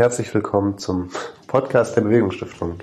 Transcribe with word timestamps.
Herzlich 0.00 0.32
willkommen 0.32 0.78
zum 0.78 1.10
Podcast 1.46 1.94
der 1.94 2.00
Bewegungsstiftung. 2.00 2.78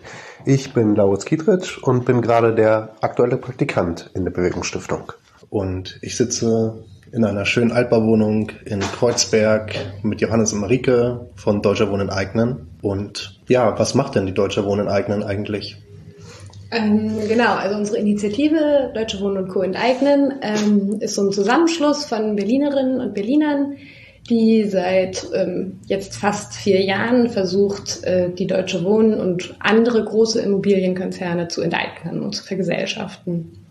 Ich 0.45 0.75
bin 0.75 0.93
Lauritz 0.95 1.25
Kietritsch 1.25 1.79
und 1.79 2.05
bin 2.05 2.21
gerade 2.21 2.53
der 2.53 2.91
aktuelle 3.01 3.37
Praktikant 3.37 4.11
in 4.13 4.23
der 4.23 4.29
Bewegungsstiftung. 4.29 5.13
Und 5.49 5.97
ich 6.03 6.15
sitze 6.15 6.85
in 7.11 7.25
einer 7.25 7.45
schönen 7.45 7.71
Altbauwohnung 7.71 8.51
in 8.65 8.81
Kreuzberg 8.81 9.73
mit 10.03 10.21
Johannes 10.21 10.53
und 10.53 10.59
Marike 10.59 11.31
von 11.35 11.63
Deutscher 11.63 11.89
Wohnen 11.89 12.11
Eignen. 12.11 12.67
Und 12.83 13.39
ja, 13.47 13.79
was 13.79 13.95
macht 13.95 14.13
denn 14.13 14.27
die 14.27 14.35
Deutscher 14.35 14.65
Wohnen 14.65 14.87
Eignen 14.87 15.23
eigentlich? 15.23 15.75
Ähm, 16.69 17.13
genau, 17.27 17.55
also 17.55 17.77
unsere 17.77 17.97
Initiative 17.97 18.91
Deutsche 18.93 19.19
Wohnen 19.21 19.37
und 19.37 19.47
Co. 19.47 19.63
enteignen 19.63 20.35
ähm, 20.43 20.97
ist 20.99 21.15
so 21.15 21.23
ein 21.23 21.31
Zusammenschluss 21.31 22.05
von 22.05 22.35
Berlinerinnen 22.35 23.01
und 23.01 23.15
Berlinern, 23.15 23.77
die 24.29 24.65
seit 24.65 25.27
ähm, 25.33 25.79
jetzt 25.85 26.15
fast 26.15 26.53
vier 26.53 26.81
Jahren 26.81 27.29
versucht, 27.29 28.03
äh, 28.03 28.29
die 28.29 28.47
Deutsche 28.47 28.83
Wohnen 28.83 29.19
und 29.19 29.55
andere 29.59 30.03
große 30.03 30.41
Immobilienkonzerne 30.41 31.47
zu 31.47 31.61
enteignen 31.61 32.21
und 32.21 32.33
zu 32.33 32.43
vergesellschaften. 32.43 33.66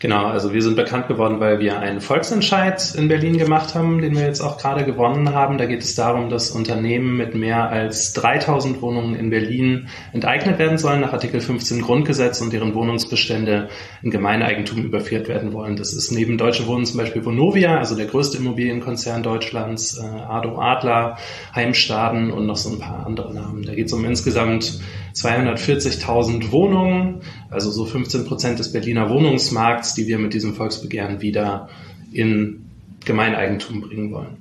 Genau, 0.00 0.26
also 0.26 0.52
wir 0.52 0.62
sind 0.62 0.76
bekannt 0.76 1.08
geworden, 1.08 1.40
weil 1.40 1.58
wir 1.58 1.80
einen 1.80 2.00
Volksentscheid 2.00 2.94
in 2.94 3.08
Berlin 3.08 3.36
gemacht 3.36 3.74
haben, 3.74 4.00
den 4.00 4.14
wir 4.14 4.22
jetzt 4.22 4.40
auch 4.40 4.56
gerade 4.56 4.84
gewonnen 4.84 5.34
haben. 5.34 5.58
Da 5.58 5.66
geht 5.66 5.82
es 5.82 5.96
darum, 5.96 6.30
dass 6.30 6.52
Unternehmen 6.52 7.16
mit 7.16 7.34
mehr 7.34 7.68
als 7.68 8.12
3000 8.12 8.80
Wohnungen 8.80 9.16
in 9.16 9.30
Berlin 9.30 9.88
enteignet 10.12 10.60
werden 10.60 10.78
sollen 10.78 11.00
nach 11.00 11.12
Artikel 11.12 11.40
15 11.40 11.82
Grundgesetz 11.82 12.40
und 12.40 12.52
deren 12.52 12.76
Wohnungsbestände 12.76 13.70
in 14.00 14.12
Gemeineigentum 14.12 14.84
überführt 14.84 15.26
werden 15.26 15.52
wollen. 15.52 15.74
Das 15.74 15.92
ist 15.92 16.12
neben 16.12 16.38
Deutsche 16.38 16.68
Wohnen 16.68 16.86
zum 16.86 16.98
Beispiel 16.98 17.24
Vonovia, 17.24 17.78
also 17.78 17.96
der 17.96 18.06
größte 18.06 18.38
Immobilienkonzern 18.38 19.24
Deutschlands, 19.24 19.98
äh, 19.98 20.02
Ado 20.06 20.60
Adler, 20.60 21.18
Heimstaden 21.56 22.30
und 22.30 22.46
noch 22.46 22.56
so 22.56 22.70
ein 22.70 22.78
paar 22.78 23.04
andere 23.04 23.34
Namen. 23.34 23.64
Da 23.64 23.74
geht 23.74 23.86
es 23.86 23.92
um 23.92 24.04
insgesamt 24.04 24.78
240.000 25.14 26.52
Wohnungen, 26.52 27.22
also 27.50 27.70
so 27.70 27.84
15 27.84 28.24
Prozent 28.26 28.58
des 28.58 28.72
Berliner 28.72 29.10
Wohnungsmarkts, 29.10 29.87
die 29.94 30.06
wir 30.06 30.18
mit 30.18 30.34
diesem 30.34 30.54
Volksbegehren 30.54 31.20
wieder 31.20 31.68
in 32.12 32.64
Gemeineigentum 33.04 33.80
bringen 33.80 34.12
wollen. 34.12 34.36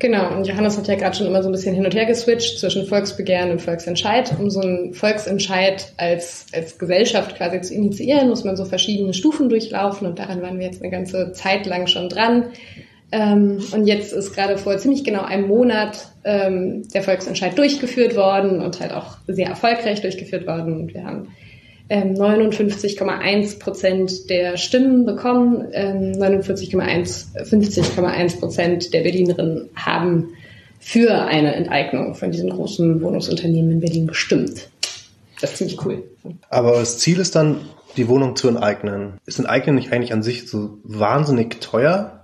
Genau, 0.00 0.36
und 0.36 0.46
Johannes 0.46 0.76
hat 0.76 0.88
ja 0.88 0.96
gerade 0.96 1.16
schon 1.16 1.26
immer 1.26 1.42
so 1.42 1.48
ein 1.48 1.52
bisschen 1.52 1.74
hin 1.74 1.84
und 1.84 1.94
her 1.94 2.04
geswitcht 2.04 2.58
zwischen 2.58 2.84
Volksbegehren 2.86 3.50
und 3.50 3.62
Volksentscheid. 3.62 4.34
Um 4.38 4.50
so 4.50 4.60
einen 4.60 4.92
Volksentscheid 4.92 5.92
als, 5.96 6.46
als 6.52 6.78
Gesellschaft 6.78 7.36
quasi 7.36 7.60
zu 7.62 7.74
initiieren, 7.74 8.28
muss 8.28 8.44
man 8.44 8.56
so 8.56 8.64
verschiedene 8.64 9.14
Stufen 9.14 9.48
durchlaufen 9.48 10.06
und 10.06 10.18
daran 10.18 10.42
waren 10.42 10.58
wir 10.58 10.66
jetzt 10.66 10.82
eine 10.82 10.90
ganze 10.90 11.32
Zeit 11.32 11.64
lang 11.66 11.86
schon 11.86 12.08
dran. 12.08 12.46
Ähm, 13.12 13.62
und 13.72 13.86
jetzt 13.86 14.12
ist 14.12 14.34
gerade 14.34 14.58
vor 14.58 14.76
ziemlich 14.76 15.04
genau 15.04 15.22
einem 15.22 15.46
Monat 15.46 16.08
ähm, 16.24 16.82
der 16.92 17.02
Volksentscheid 17.02 17.56
durchgeführt 17.56 18.16
worden 18.16 18.60
und 18.60 18.80
halt 18.80 18.92
auch 18.92 19.18
sehr 19.28 19.46
erfolgreich 19.46 20.00
durchgeführt 20.00 20.46
worden. 20.46 20.80
Und 20.80 20.94
wir 20.94 21.04
haben 21.04 21.28
ähm, 21.88 22.14
59,1 22.14 23.58
Prozent 23.58 24.30
der 24.30 24.56
Stimmen 24.56 25.04
bekommen. 25.04 25.68
Ähm, 25.72 26.12
49,1, 26.12 27.36
50,1 27.36 28.38
Prozent 28.38 28.94
der 28.94 29.02
Berlinerinnen 29.02 29.68
haben 29.74 30.28
für 30.80 31.12
eine 31.12 31.54
Enteignung 31.54 32.14
von 32.14 32.30
diesen 32.30 32.50
großen 32.50 33.00
Wohnungsunternehmen 33.02 33.72
in 33.72 33.80
Berlin 33.80 34.06
gestimmt. 34.06 34.68
Das 35.40 35.52
ist 35.52 35.58
ziemlich 35.58 35.84
cool. 35.84 36.02
Aber 36.48 36.72
das 36.72 36.98
Ziel 36.98 37.18
ist 37.18 37.34
dann, 37.34 37.60
die 37.96 38.08
Wohnung 38.08 38.36
zu 38.36 38.48
enteignen. 38.48 39.14
Ist 39.26 39.38
Enteignen 39.38 39.76
nicht 39.76 39.92
eigentlich 39.92 40.12
an 40.12 40.22
sich 40.22 40.48
so 40.48 40.78
wahnsinnig 40.82 41.60
teuer? 41.60 42.23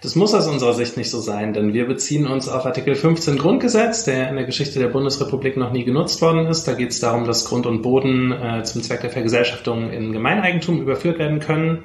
Das 0.00 0.14
muss 0.14 0.32
aus 0.32 0.46
unserer 0.46 0.74
Sicht 0.74 0.96
nicht 0.96 1.10
so 1.10 1.20
sein, 1.20 1.52
denn 1.52 1.74
wir 1.74 1.86
beziehen 1.86 2.26
uns 2.26 2.48
auf 2.48 2.64
Artikel 2.66 2.94
15 2.94 3.36
Grundgesetz, 3.36 4.04
der 4.04 4.28
in 4.28 4.36
der 4.36 4.44
Geschichte 4.44 4.78
der 4.78 4.88
Bundesrepublik 4.88 5.56
noch 5.56 5.72
nie 5.72 5.84
genutzt 5.84 6.22
worden 6.22 6.46
ist. 6.46 6.68
Da 6.68 6.74
geht 6.74 6.90
es 6.90 7.00
darum, 7.00 7.26
dass 7.26 7.44
Grund 7.44 7.66
und 7.66 7.82
Boden 7.82 8.30
äh, 8.30 8.62
zum 8.62 8.82
Zweck 8.82 9.00
der 9.00 9.10
Vergesellschaftung 9.10 9.90
in 9.90 10.12
Gemeineigentum 10.12 10.80
überführt 10.80 11.18
werden 11.18 11.40
können. 11.40 11.84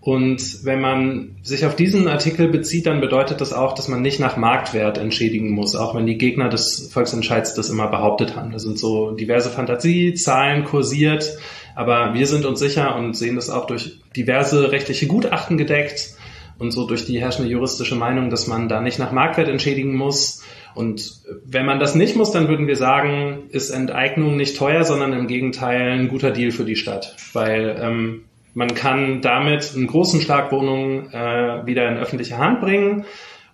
Und 0.00 0.64
wenn 0.64 0.80
man 0.80 1.36
sich 1.42 1.64
auf 1.64 1.76
diesen 1.76 2.08
Artikel 2.08 2.48
bezieht, 2.48 2.86
dann 2.86 3.00
bedeutet 3.00 3.40
das 3.40 3.54
auch, 3.54 3.72
dass 3.72 3.88
man 3.88 4.02
nicht 4.02 4.20
nach 4.20 4.36
Marktwert 4.36 4.98
entschädigen 4.98 5.52
muss, 5.52 5.76
auch 5.76 5.94
wenn 5.94 6.04
die 6.04 6.18
Gegner 6.18 6.50
des 6.50 6.90
Volksentscheids 6.92 7.54
das 7.54 7.70
immer 7.70 7.86
behauptet 7.86 8.36
haben. 8.36 8.50
Da 8.50 8.58
sind 8.58 8.78
so 8.78 9.12
diverse 9.12 9.48
Fantasiezahlen 9.48 10.64
kursiert, 10.64 11.38
aber 11.74 12.12
wir 12.12 12.26
sind 12.26 12.44
uns 12.44 12.58
sicher 12.58 12.96
und 12.96 13.16
sehen 13.16 13.36
das 13.36 13.48
auch 13.48 13.66
durch 13.66 14.00
diverse 14.14 14.72
rechtliche 14.72 15.06
Gutachten 15.06 15.56
gedeckt, 15.56 16.13
und 16.58 16.70
so 16.70 16.86
durch 16.86 17.04
die 17.04 17.20
herrschende 17.20 17.50
juristische 17.50 17.96
Meinung, 17.96 18.30
dass 18.30 18.46
man 18.46 18.68
da 18.68 18.80
nicht 18.80 18.98
nach 18.98 19.12
Marktwert 19.12 19.48
entschädigen 19.48 19.96
muss. 19.96 20.42
Und 20.74 21.22
wenn 21.44 21.66
man 21.66 21.78
das 21.78 21.94
nicht 21.94 22.16
muss, 22.16 22.32
dann 22.32 22.48
würden 22.48 22.66
wir 22.66 22.76
sagen, 22.76 23.44
ist 23.50 23.70
Enteignung 23.70 24.36
nicht 24.36 24.56
teuer, 24.56 24.84
sondern 24.84 25.12
im 25.12 25.26
Gegenteil 25.26 25.92
ein 25.92 26.08
guter 26.08 26.30
Deal 26.30 26.50
für 26.50 26.64
die 26.64 26.76
Stadt, 26.76 27.16
weil 27.32 27.76
ähm, 27.80 28.24
man 28.54 28.74
kann 28.74 29.20
damit 29.20 29.72
einen 29.74 29.86
großen 29.86 30.20
Schlag 30.20 30.52
Wohnungen 30.52 31.12
äh, 31.12 31.66
wieder 31.66 31.88
in 31.88 31.96
öffentliche 31.96 32.38
Hand 32.38 32.60
bringen 32.60 33.04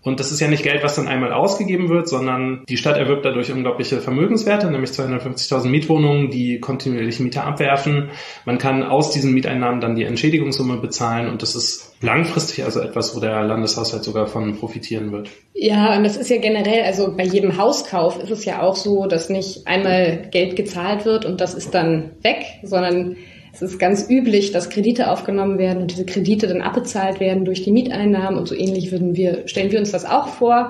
und 0.03 0.19
das 0.19 0.33
ist 0.33 0.41
ja 0.41 0.49
nicht 0.49 0.63
Geld, 0.63 0.83
was 0.83 0.97
dann 0.97 1.09
einmal 1.09 1.33
ausgegeben 1.33 1.91
wird, 1.91 2.09
sondern 2.09 2.65
die 2.69 2.79
Stadt 2.79 2.97
erwirbt 2.97 3.25
dadurch 3.27 3.53
unglaubliche 3.53 4.01
Vermögenswerte, 4.01 4.71
nämlich 4.71 4.91
250.000 4.91 5.67
Mietwohnungen, 5.69 6.31
die 6.31 6.59
kontinuierlich 6.59 7.21
Mieter 7.21 7.45
abwerfen. 7.45 8.09
Man 8.47 8.57
kann 8.57 8.83
aus 8.83 9.11
diesen 9.11 9.35
Mieteinnahmen 9.35 9.83
dann 9.83 9.97
die 9.97 10.05
Entschädigungssumme 10.05 10.79
bezahlen 10.79 11.29
und 11.29 11.43
das 11.43 11.55
ist 11.55 11.97
langfristig 12.01 12.65
also 12.65 12.81
etwas, 12.81 13.15
wo 13.15 13.21
der 13.21 13.43
Landeshaushalt 13.43 14.03
sogar 14.03 14.27
von 14.27 14.57
profitieren 14.57 15.13
wird. 15.13 15.29
Ja, 15.53 15.95
und 15.97 16.05
das 16.05 16.17
ist 16.17 16.31
ja 16.31 16.39
generell, 16.39 16.83
also 16.85 17.15
bei 17.15 17.25
jedem 17.25 17.59
Hauskauf 17.59 18.23
ist 18.23 18.31
es 18.31 18.47
ja 18.47 18.63
auch 18.63 18.77
so, 18.77 19.07
dass 19.07 19.29
nicht 19.29 19.67
einmal 19.67 20.29
Geld 20.31 20.57
gezahlt 20.57 21.05
wird 21.05 21.27
und 21.27 21.43
das 21.43 21.53
ist 21.53 21.75
dann 21.75 22.13
weg, 22.23 22.47
sondern 22.63 23.17
es 23.53 23.63
ist 23.63 23.79
ganz 23.79 24.09
üblich, 24.09 24.53
dass 24.53 24.71
Kredite 24.71 25.11
aufgenommen 25.11 25.59
werden 25.59 25.83
und 25.83 25.91
diese 25.91 26.07
Kredite 26.07 26.47
dann 26.47 26.63
abbezahlt 26.63 27.21
werden 27.21 27.45
durch 27.45 27.63
die 27.63 27.73
Mieteinnahmen 27.73 28.39
und 28.39 28.47
so 28.47 28.55
ähnlich 28.55 28.93
würden 28.93 29.17
wir, 29.17 29.49
stellen 29.49 29.73
wir 29.73 29.79
uns 29.79 29.91
das 29.91 30.05
auch 30.05 30.29
vor. 30.29 30.69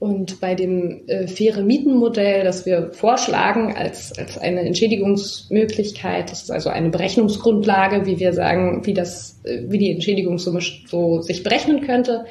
Und 0.00 0.40
bei 0.40 0.54
dem 0.54 1.02
äh, 1.06 1.26
faire 1.26 1.62
Mietenmodell, 1.62 2.44
das 2.44 2.66
wir 2.66 2.90
vorschlagen 2.92 3.74
als, 3.74 4.12
als 4.18 4.36
eine 4.36 4.60
Entschädigungsmöglichkeit, 4.60 6.30
das 6.30 6.42
ist 6.42 6.50
also 6.50 6.68
eine 6.68 6.90
Berechnungsgrundlage, 6.90 8.04
wie 8.04 8.18
wir 8.18 8.32
sagen, 8.34 8.84
wie 8.84 8.92
das, 8.92 9.40
äh, 9.44 9.62
wie 9.68 9.78
die 9.78 9.92
Entschädigungssumme 9.92 10.60
so 10.86 11.22
sich 11.22 11.42
berechnen 11.42 11.80
könnte. 11.80 12.26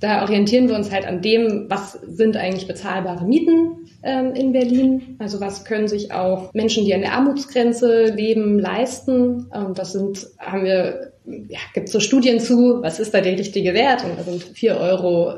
Da 0.00 0.22
orientieren 0.22 0.68
wir 0.68 0.76
uns 0.76 0.92
halt 0.92 1.06
an 1.06 1.22
dem, 1.22 1.66
was 1.68 1.92
sind 1.92 2.36
eigentlich 2.36 2.68
bezahlbare 2.68 3.24
Mieten 3.24 3.88
ähm, 4.04 4.32
in 4.34 4.52
Berlin. 4.52 5.16
Also 5.18 5.40
was 5.40 5.64
können 5.64 5.88
sich 5.88 6.12
auch 6.12 6.54
Menschen, 6.54 6.84
die 6.84 6.94
an 6.94 7.00
der 7.00 7.14
Armutsgrenze 7.14 8.04
leben, 8.04 8.60
leisten. 8.60 9.46
Und 9.46 9.78
das 9.78 9.92
sind, 9.92 10.28
haben 10.38 10.64
wir, 10.64 11.12
ja, 11.24 11.58
gibt 11.74 11.88
so 11.88 11.98
Studien 11.98 12.38
zu, 12.38 12.80
was 12.80 13.00
ist 13.00 13.12
da 13.12 13.20
der 13.20 13.36
richtige 13.36 13.74
Wert? 13.74 14.04
Und 14.04 14.18
da 14.18 14.22
sind 14.22 14.44
4,04 14.44 14.80
Euro 14.80 15.34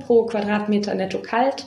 pro 0.00 0.26
Quadratmeter 0.26 0.94
netto 0.96 1.18
kalt, 1.20 1.66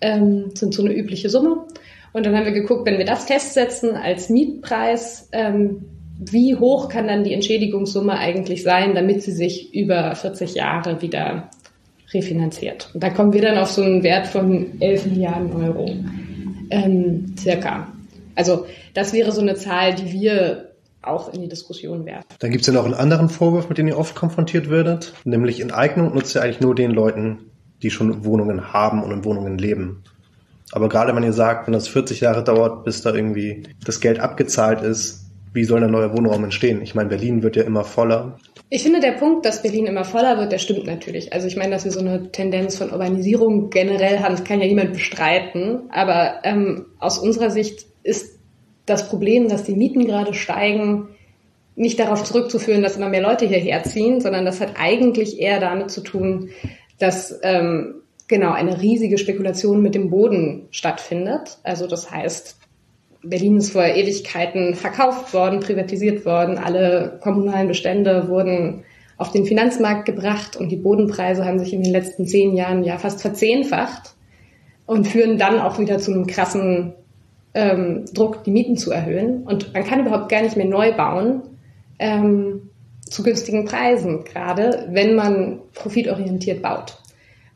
ähm, 0.00 0.50
sind 0.54 0.74
so 0.74 0.84
eine 0.84 0.94
übliche 0.94 1.30
Summe. 1.30 1.64
Und 2.12 2.26
dann 2.26 2.34
haben 2.34 2.46
wir 2.46 2.52
geguckt, 2.52 2.86
wenn 2.86 2.98
wir 2.98 3.04
das 3.04 3.26
festsetzen 3.26 3.94
als 3.94 4.30
Mietpreis, 4.30 5.28
ähm, 5.30 5.84
wie 6.18 6.56
hoch 6.56 6.88
kann 6.88 7.08
dann 7.08 7.24
die 7.24 7.34
Entschädigungssumme 7.34 8.12
eigentlich 8.12 8.62
sein, 8.62 8.94
damit 8.94 9.22
sie 9.22 9.32
sich 9.32 9.74
über 9.74 10.14
40 10.14 10.54
Jahre 10.54 11.02
wieder 11.02 11.50
refinanziert. 12.12 12.90
Und 12.94 13.02
da 13.02 13.10
kommen 13.10 13.32
wir 13.32 13.42
dann 13.42 13.58
auf 13.58 13.70
so 13.70 13.82
einen 13.82 14.02
Wert 14.02 14.26
von 14.26 14.80
11 14.80 15.06
Milliarden 15.06 15.52
Euro 15.52 15.90
ähm, 16.70 17.34
circa. 17.38 17.88
Also 18.34 18.66
das 18.94 19.12
wäre 19.12 19.32
so 19.32 19.40
eine 19.40 19.54
Zahl, 19.54 19.94
die 19.94 20.12
wir 20.12 20.72
auch 21.02 21.32
in 21.32 21.40
die 21.40 21.48
Diskussion 21.48 22.04
werfen. 22.04 22.26
Dann 22.38 22.50
gibt 22.50 22.62
es 22.62 22.66
ja 22.66 22.72
noch 22.72 22.84
einen 22.84 22.94
anderen 22.94 23.28
Vorwurf, 23.28 23.68
mit 23.68 23.78
dem 23.78 23.86
ihr 23.86 23.98
oft 23.98 24.14
konfrontiert 24.14 24.70
werdet, 24.70 25.12
nämlich 25.24 25.60
Enteignung 25.60 26.14
nutzt 26.14 26.34
ihr 26.34 26.42
eigentlich 26.42 26.60
nur 26.60 26.74
den 26.74 26.90
Leuten, 26.90 27.50
die 27.82 27.90
schon 27.90 28.24
Wohnungen 28.24 28.72
haben 28.72 29.02
und 29.02 29.12
in 29.12 29.24
Wohnungen 29.24 29.58
leben. 29.58 30.02
Aber 30.72 30.88
gerade 30.88 31.14
wenn 31.14 31.22
ihr 31.22 31.32
sagt, 31.32 31.66
wenn 31.66 31.74
das 31.74 31.86
40 31.86 32.20
Jahre 32.20 32.42
dauert, 32.42 32.84
bis 32.84 33.02
da 33.02 33.14
irgendwie 33.14 33.62
das 33.84 34.00
Geld 34.00 34.18
abgezahlt 34.18 34.82
ist, 34.82 35.25
wie 35.56 35.64
soll 35.64 35.82
ein 35.82 35.90
neuer 35.90 36.16
Wohnraum 36.16 36.44
entstehen? 36.44 36.82
Ich 36.82 36.94
meine, 36.94 37.08
Berlin 37.08 37.42
wird 37.42 37.56
ja 37.56 37.64
immer 37.64 37.82
voller. 37.82 38.38
Ich 38.68 38.82
finde, 38.82 39.00
der 39.00 39.12
Punkt, 39.12 39.44
dass 39.46 39.62
Berlin 39.62 39.86
immer 39.86 40.04
voller 40.04 40.38
wird, 40.38 40.52
der 40.52 40.58
stimmt 40.58 40.86
natürlich. 40.86 41.32
Also 41.32 41.48
ich 41.48 41.56
meine, 41.56 41.70
dass 41.70 41.84
wir 41.84 41.90
so 41.90 42.00
eine 42.00 42.30
Tendenz 42.30 42.76
von 42.76 42.92
Urbanisierung 42.92 43.70
generell 43.70 44.20
haben, 44.20 44.36
das 44.36 44.44
kann 44.44 44.60
ja 44.60 44.66
niemand 44.66 44.92
bestreiten. 44.92 45.90
Aber 45.90 46.40
ähm, 46.44 46.86
aus 46.98 47.18
unserer 47.18 47.50
Sicht 47.50 47.86
ist 48.02 48.38
das 48.84 49.08
Problem, 49.08 49.48
dass 49.48 49.64
die 49.64 49.74
Mieten 49.74 50.06
gerade 50.06 50.34
steigen, 50.34 51.08
nicht 51.74 51.98
darauf 51.98 52.22
zurückzuführen, 52.22 52.82
dass 52.82 52.96
immer 52.96 53.08
mehr 53.08 53.22
Leute 53.22 53.46
hierher 53.46 53.82
ziehen, 53.82 54.20
sondern 54.20 54.44
das 54.44 54.60
hat 54.60 54.74
eigentlich 54.78 55.40
eher 55.40 55.58
damit 55.58 55.90
zu 55.90 56.02
tun, 56.02 56.50
dass 56.98 57.38
ähm, 57.42 58.02
genau 58.28 58.52
eine 58.52 58.80
riesige 58.80 59.18
Spekulation 59.18 59.82
mit 59.82 59.94
dem 59.94 60.10
Boden 60.10 60.68
stattfindet. 60.70 61.58
Also 61.62 61.86
das 61.86 62.10
heißt, 62.10 62.56
Berlin 63.22 63.56
ist 63.56 63.72
vor 63.72 63.84
Ewigkeiten 63.84 64.74
verkauft 64.74 65.34
worden, 65.34 65.60
privatisiert 65.60 66.24
worden. 66.24 66.58
Alle 66.58 67.18
kommunalen 67.22 67.68
Bestände 67.68 68.28
wurden 68.28 68.84
auf 69.16 69.32
den 69.32 69.46
Finanzmarkt 69.46 70.04
gebracht 70.04 70.56
und 70.56 70.70
die 70.70 70.76
Bodenpreise 70.76 71.44
haben 71.44 71.58
sich 71.58 71.72
in 71.72 71.82
den 71.82 71.92
letzten 71.92 72.26
zehn 72.26 72.54
Jahren 72.54 72.84
ja 72.84 72.98
fast 72.98 73.22
verzehnfacht. 73.22 74.14
und 74.86 75.08
führen 75.08 75.36
dann 75.36 75.58
auch 75.58 75.78
wieder 75.78 75.98
zu 75.98 76.12
einem 76.12 76.26
krassen 76.26 76.94
ähm, 77.54 78.04
Druck, 78.14 78.44
die 78.44 78.52
Mieten 78.52 78.76
zu 78.76 78.92
erhöhen. 78.92 79.42
Und 79.42 79.72
man 79.74 79.84
kann 79.84 80.00
überhaupt 80.00 80.28
gar 80.28 80.42
nicht 80.42 80.56
mehr 80.56 80.66
neu 80.66 80.92
bauen 80.92 81.42
ähm, 81.98 82.70
zu 83.00 83.22
günstigen 83.22 83.64
Preisen, 83.64 84.24
gerade 84.24 84.86
wenn 84.90 85.14
man 85.14 85.60
profitorientiert 85.74 86.62
baut. 86.62 86.98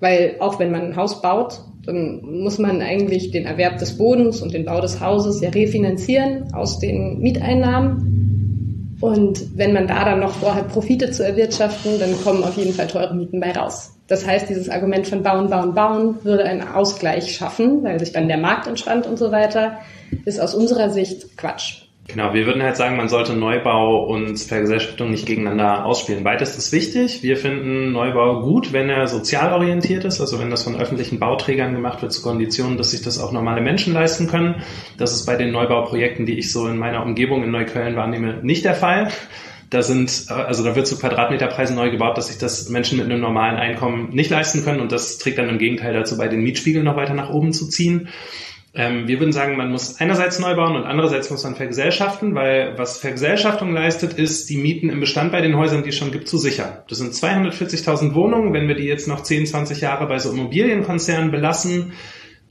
Weil 0.01 0.37
auch 0.41 0.59
wenn 0.59 0.73
man 0.73 0.81
ein 0.83 0.97
Haus 0.97 1.23
baut, 1.23 1.61
dann 1.91 2.21
muss 2.23 2.59
man 2.59 2.81
eigentlich 2.81 3.31
den 3.31 3.47
Erwerb 3.47 3.79
des 3.79 3.97
Bodens 3.97 4.41
und 4.43 4.55
den 4.55 4.65
Bau 4.65 4.81
des 4.81 5.01
Hauses 5.01 5.41
ja 5.41 5.51
refinanzieren 5.51 6.53
aus 6.55 6.79
den 6.79 7.19
Mieteinnahmen. 7.21 8.97
Und 9.01 9.57
wenn 9.57 9.73
man 9.73 9.87
da 9.87 10.05
dann 10.05 10.21
noch 10.21 10.35
vorhat, 10.35 10.69
Profite 10.69 11.11
zu 11.11 11.25
erwirtschaften, 11.25 11.99
dann 11.99 12.21
kommen 12.23 12.45
auf 12.45 12.57
jeden 12.57 12.75
Fall 12.75 12.87
teure 12.87 13.15
Mieten 13.15 13.41
bei 13.41 13.53
raus. 13.53 13.95
Das 14.09 14.27
heißt, 14.27 14.49
dieses 14.49 14.69
Argument 14.69 15.07
von 15.07 15.23
bauen, 15.23 15.49
bauen, 15.49 15.75
bauen 15.75 16.17
würde 16.23 16.45
einen 16.45 16.67
Ausgleich 16.67 17.33
schaffen, 17.35 17.83
weil 17.83 17.99
sich 17.99 18.13
dann 18.13 18.29
der 18.29 18.39
Markt 18.39 18.67
entspannt 18.67 19.07
und 19.07 19.19
so 19.19 19.33
weiter, 19.33 19.79
ist 20.25 20.41
aus 20.41 20.55
unserer 20.55 20.91
Sicht 20.91 21.37
Quatsch. 21.37 21.80
Genau, 22.13 22.35
wir 22.35 22.47
würden 22.47 22.63
halt 22.63 22.77
sagen, 22.77 22.97
man 22.97 23.09
sollte 23.09 23.35
Neubau 23.35 24.05
und 24.05 24.37
Vergesellschaftung 24.39 25.11
nicht 25.11 25.27
gegeneinander 25.27 25.85
ausspielen. 25.85 26.25
Beides 26.25 26.57
ist 26.57 26.73
wichtig. 26.73 27.23
Wir 27.23 27.37
finden 27.37 27.93
Neubau 27.93 28.43
gut, 28.43 28.73
wenn 28.73 28.91
er 28.91 29.07
sozial 29.07 29.53
orientiert 29.53 30.05
ist, 30.05 30.21
also 30.21 30.39
wenn 30.41 30.51
das 30.51 30.65
von 30.65 30.77
öffentlichen 30.77 31.19
Bauträgern 31.19 31.73
gemacht 31.73 32.03
wird 32.03 32.13
zu 32.13 32.23
Konditionen, 32.23 32.77
dass 32.77 32.91
sich 32.91 33.03
das 33.03 33.19
auch 33.19 33.33
normale 33.33 33.61
Menschen 33.61 33.95
leisten 33.95 34.27
können. 34.27 34.63
Das 34.99 35.13
ist 35.13 35.27
bei 35.27 35.37
den 35.37 35.53
Neubauprojekten, 35.53 36.27
die 36.27 36.39
ich 36.39 36.53
so 36.53 36.67
in 36.67 36.79
meiner 36.79 37.05
Umgebung 37.05 37.45
in 37.45 37.51
Neukölln 37.51 37.97
wahrnehme, 37.97 38.41
nicht 38.43 38.65
der 38.65 38.75
Fall. 38.75 39.09
Da 39.71 39.83
sind, 39.83 40.27
also 40.29 40.65
da 40.65 40.75
wird 40.75 40.89
zu 40.89 40.99
Quadratmeterpreisen 40.99 41.77
neu 41.77 41.93
gebaut, 41.93 42.19
dass 42.19 42.27
sich 42.27 42.39
das 42.39 42.69
Menschen 42.71 42.99
mit 42.99 43.07
einem 43.07 43.21
normalen 43.21 43.57
Einkommen 43.57 44.11
nicht 44.11 44.29
leisten 44.29 44.65
können 44.65 44.81
und 44.81 44.91
das 44.91 45.19
trägt 45.19 45.39
dann 45.39 45.49
im 45.49 45.59
Gegenteil 45.59 45.93
dazu 45.93 46.19
bei, 46.19 46.27
den 46.27 46.43
Mietspiegel 46.43 46.83
noch 46.83 46.97
weiter 46.97 47.15
nach 47.15 47.31
oben 47.31 47.53
zu 47.53 47.69
ziehen. 47.69 48.09
Ähm, 48.73 49.09
wir 49.09 49.19
würden 49.19 49.33
sagen, 49.33 49.57
man 49.57 49.71
muss 49.71 50.01
einerseits 50.01 50.39
neu 50.39 50.55
bauen 50.55 50.77
und 50.77 50.85
andererseits 50.85 51.29
muss 51.29 51.43
man 51.43 51.57
vergesellschaften, 51.57 52.37
weil 52.37 52.79
was 52.79 52.99
Vergesellschaftung 52.99 53.73
leistet, 53.73 54.13
ist, 54.13 54.49
die 54.49 54.59
Mieten 54.59 54.91
im 54.91 55.01
Bestand 55.01 55.33
bei 55.33 55.41
den 55.41 55.57
Häusern, 55.57 55.83
die 55.83 55.89
es 55.89 55.97
schon 55.97 56.13
gibt, 56.13 56.29
zu 56.29 56.39
sichern. 56.39 56.79
Das 56.89 56.99
sind 56.99 57.13
240.000 57.13 58.15
Wohnungen. 58.15 58.53
Wenn 58.53 58.69
wir 58.69 58.77
die 58.77 58.85
jetzt 58.85 59.09
noch 59.09 59.23
10, 59.23 59.47
20 59.47 59.81
Jahre 59.81 60.07
bei 60.07 60.19
so 60.19 60.31
Immobilienkonzernen 60.31 61.33
belassen, 61.33 61.93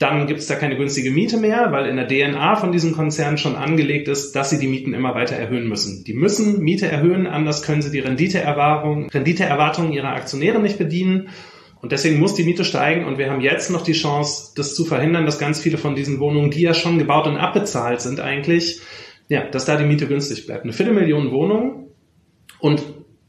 dann 0.00 0.26
gibt 0.26 0.40
es 0.40 0.46
da 0.46 0.54
keine 0.54 0.76
günstige 0.76 1.10
Miete 1.10 1.36
mehr, 1.36 1.72
weil 1.72 1.86
in 1.86 1.96
der 1.96 2.08
DNA 2.08 2.56
von 2.56 2.72
diesen 2.72 2.92
Konzernen 2.92 3.36
schon 3.36 3.54
angelegt 3.54 4.08
ist, 4.08 4.32
dass 4.32 4.48
sie 4.48 4.58
die 4.58 4.66
Mieten 4.66 4.94
immer 4.94 5.14
weiter 5.14 5.36
erhöhen 5.36 5.68
müssen. 5.68 6.04
Die 6.04 6.14
müssen 6.14 6.60
Miete 6.62 6.86
erhöhen, 6.86 7.26
anders 7.26 7.62
können 7.62 7.82
sie 7.82 7.90
die 7.90 8.00
Renditeerwartung, 8.00 9.10
Renditeerwartungen 9.10 9.92
ihrer 9.92 10.14
Aktionäre 10.14 10.58
nicht 10.58 10.78
bedienen. 10.78 11.28
Und 11.82 11.92
deswegen 11.92 12.18
muss 12.18 12.34
die 12.34 12.44
Miete 12.44 12.64
steigen 12.64 13.06
und 13.06 13.16
wir 13.16 13.30
haben 13.30 13.40
jetzt 13.40 13.70
noch 13.70 13.82
die 13.82 13.92
Chance, 13.92 14.52
das 14.54 14.74
zu 14.74 14.84
verhindern, 14.84 15.24
dass 15.24 15.38
ganz 15.38 15.60
viele 15.60 15.78
von 15.78 15.94
diesen 15.94 16.20
Wohnungen, 16.20 16.50
die 16.50 16.62
ja 16.62 16.74
schon 16.74 16.98
gebaut 16.98 17.26
und 17.26 17.38
abbezahlt 17.38 18.00
sind 18.00 18.20
eigentlich, 18.20 18.80
ja, 19.28 19.44
dass 19.44 19.64
da 19.64 19.76
die 19.76 19.84
Miete 19.84 20.06
günstig 20.06 20.46
bleibt. 20.46 20.64
Eine 20.64 20.72
Viertelmillion 20.72 21.30
Wohnungen 21.30 21.86
und 22.58 22.82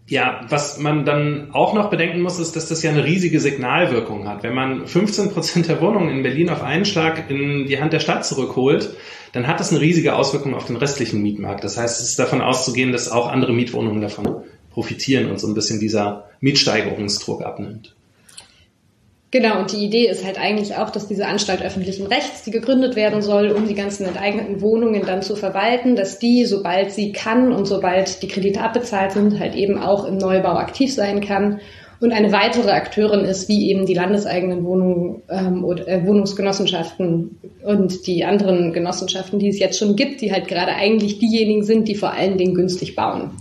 ja, 0.08 0.46
was 0.50 0.78
man 0.78 1.06
dann 1.06 1.52
auch 1.54 1.74
noch 1.74 1.90
bedenken 1.90 2.22
muss, 2.22 2.38
ist, 2.38 2.58
dass 2.58 2.68
das 2.68 2.84
ja 2.84 2.92
eine 2.92 3.06
riesige 3.06 3.40
Signalwirkung 3.40 4.28
hat. 4.28 4.44
Wenn 4.44 4.54
man 4.54 4.86
15 4.86 5.32
Prozent 5.32 5.70
der 5.70 5.80
Wohnungen 5.80 6.10
in 6.10 6.22
Berlin 6.22 6.50
auf 6.50 6.62
einen 6.62 6.84
Schlag 6.84 7.30
in 7.30 7.66
die 7.66 7.80
Hand 7.80 7.94
der 7.94 8.02
Stadt 8.02 8.26
zurückholt, 8.26 8.98
dann 9.32 9.48
hat 9.48 9.62
das 9.62 9.72
eine 9.72 9.80
riesige 9.80 10.16
Auswirkung 10.16 10.54
auf 10.54 10.66
den 10.66 10.76
restlichen 10.76 11.22
Mietmarkt. 11.22 11.64
Das 11.64 11.78
heißt, 11.78 12.02
es 12.02 12.10
ist 12.10 12.20
davon 12.20 12.42
auszugehen, 12.42 12.92
dass 12.92 13.10
auch 13.10 13.30
andere 13.30 13.54
Mietwohnungen 13.54 14.02
davon 14.02 14.44
profitieren 14.72 15.32
und 15.32 15.40
so 15.40 15.48
ein 15.48 15.54
bisschen 15.54 15.80
dieser 15.80 16.26
Mietsteigerungsdruck 16.42 17.44
abnimmt. 17.44 17.96
Genau, 19.32 19.60
und 19.60 19.72
die 19.72 19.86
Idee 19.86 20.08
ist 20.08 20.26
halt 20.26 20.38
eigentlich 20.38 20.76
auch, 20.76 20.90
dass 20.90 21.08
diese 21.08 21.26
Anstalt 21.26 21.62
öffentlichen 21.62 22.06
Rechts, 22.08 22.44
die 22.44 22.52
gegründet 22.52 22.98
werden 22.98 23.22
soll, 23.22 23.52
um 23.52 23.66
die 23.66 23.76
ganzen 23.76 24.06
enteigneten 24.06 24.60
Wohnungen 24.60 25.06
dann 25.06 25.22
zu 25.22 25.38
verwalten, 25.38 25.96
dass 25.96 26.20
die, 26.20 26.44
sobald 26.46 26.92
sie 26.92 27.14
kann 27.14 27.54
und 27.54 27.66
sobald 27.66 28.22
die 28.22 28.28
Kredite 28.28 28.62
abbezahlt 28.62 29.14
sind, 29.14 29.40
halt 29.40 29.56
eben 29.56 29.80
auch 29.80 30.04
im 30.04 30.18
Neubau 30.18 30.56
aktiv 30.56 30.94
sein 30.94 31.22
kann 31.22 31.62
und 32.02 32.12
eine 32.12 32.34
weitere 32.34 32.72
Akteurin 32.72 33.22
ist, 33.22 33.48
wie 33.48 33.70
eben 33.70 33.86
die 33.86 33.94
landeseigenen 33.94 34.66
Wohnungen 34.66 35.22
ähm, 35.30 35.64
oder 35.64 35.88
äh, 35.88 36.06
Wohnungsgenossenschaften 36.06 37.38
und 37.64 38.08
die 38.08 38.26
anderen 38.26 38.74
Genossenschaften, 38.74 39.40
die 39.40 39.48
es 39.48 39.60
jetzt 39.60 39.78
schon 39.78 39.96
gibt, 39.96 40.20
die 40.20 40.34
halt 40.34 40.48
gerade 40.48 40.74
eigentlich 40.74 41.20
diejenigen 41.20 41.64
sind, 41.64 41.88
die 41.88 41.96
vor 41.96 42.12
allen 42.12 42.38
Dingen 42.38 42.56
günstig 42.56 42.96
bauen 42.96 43.32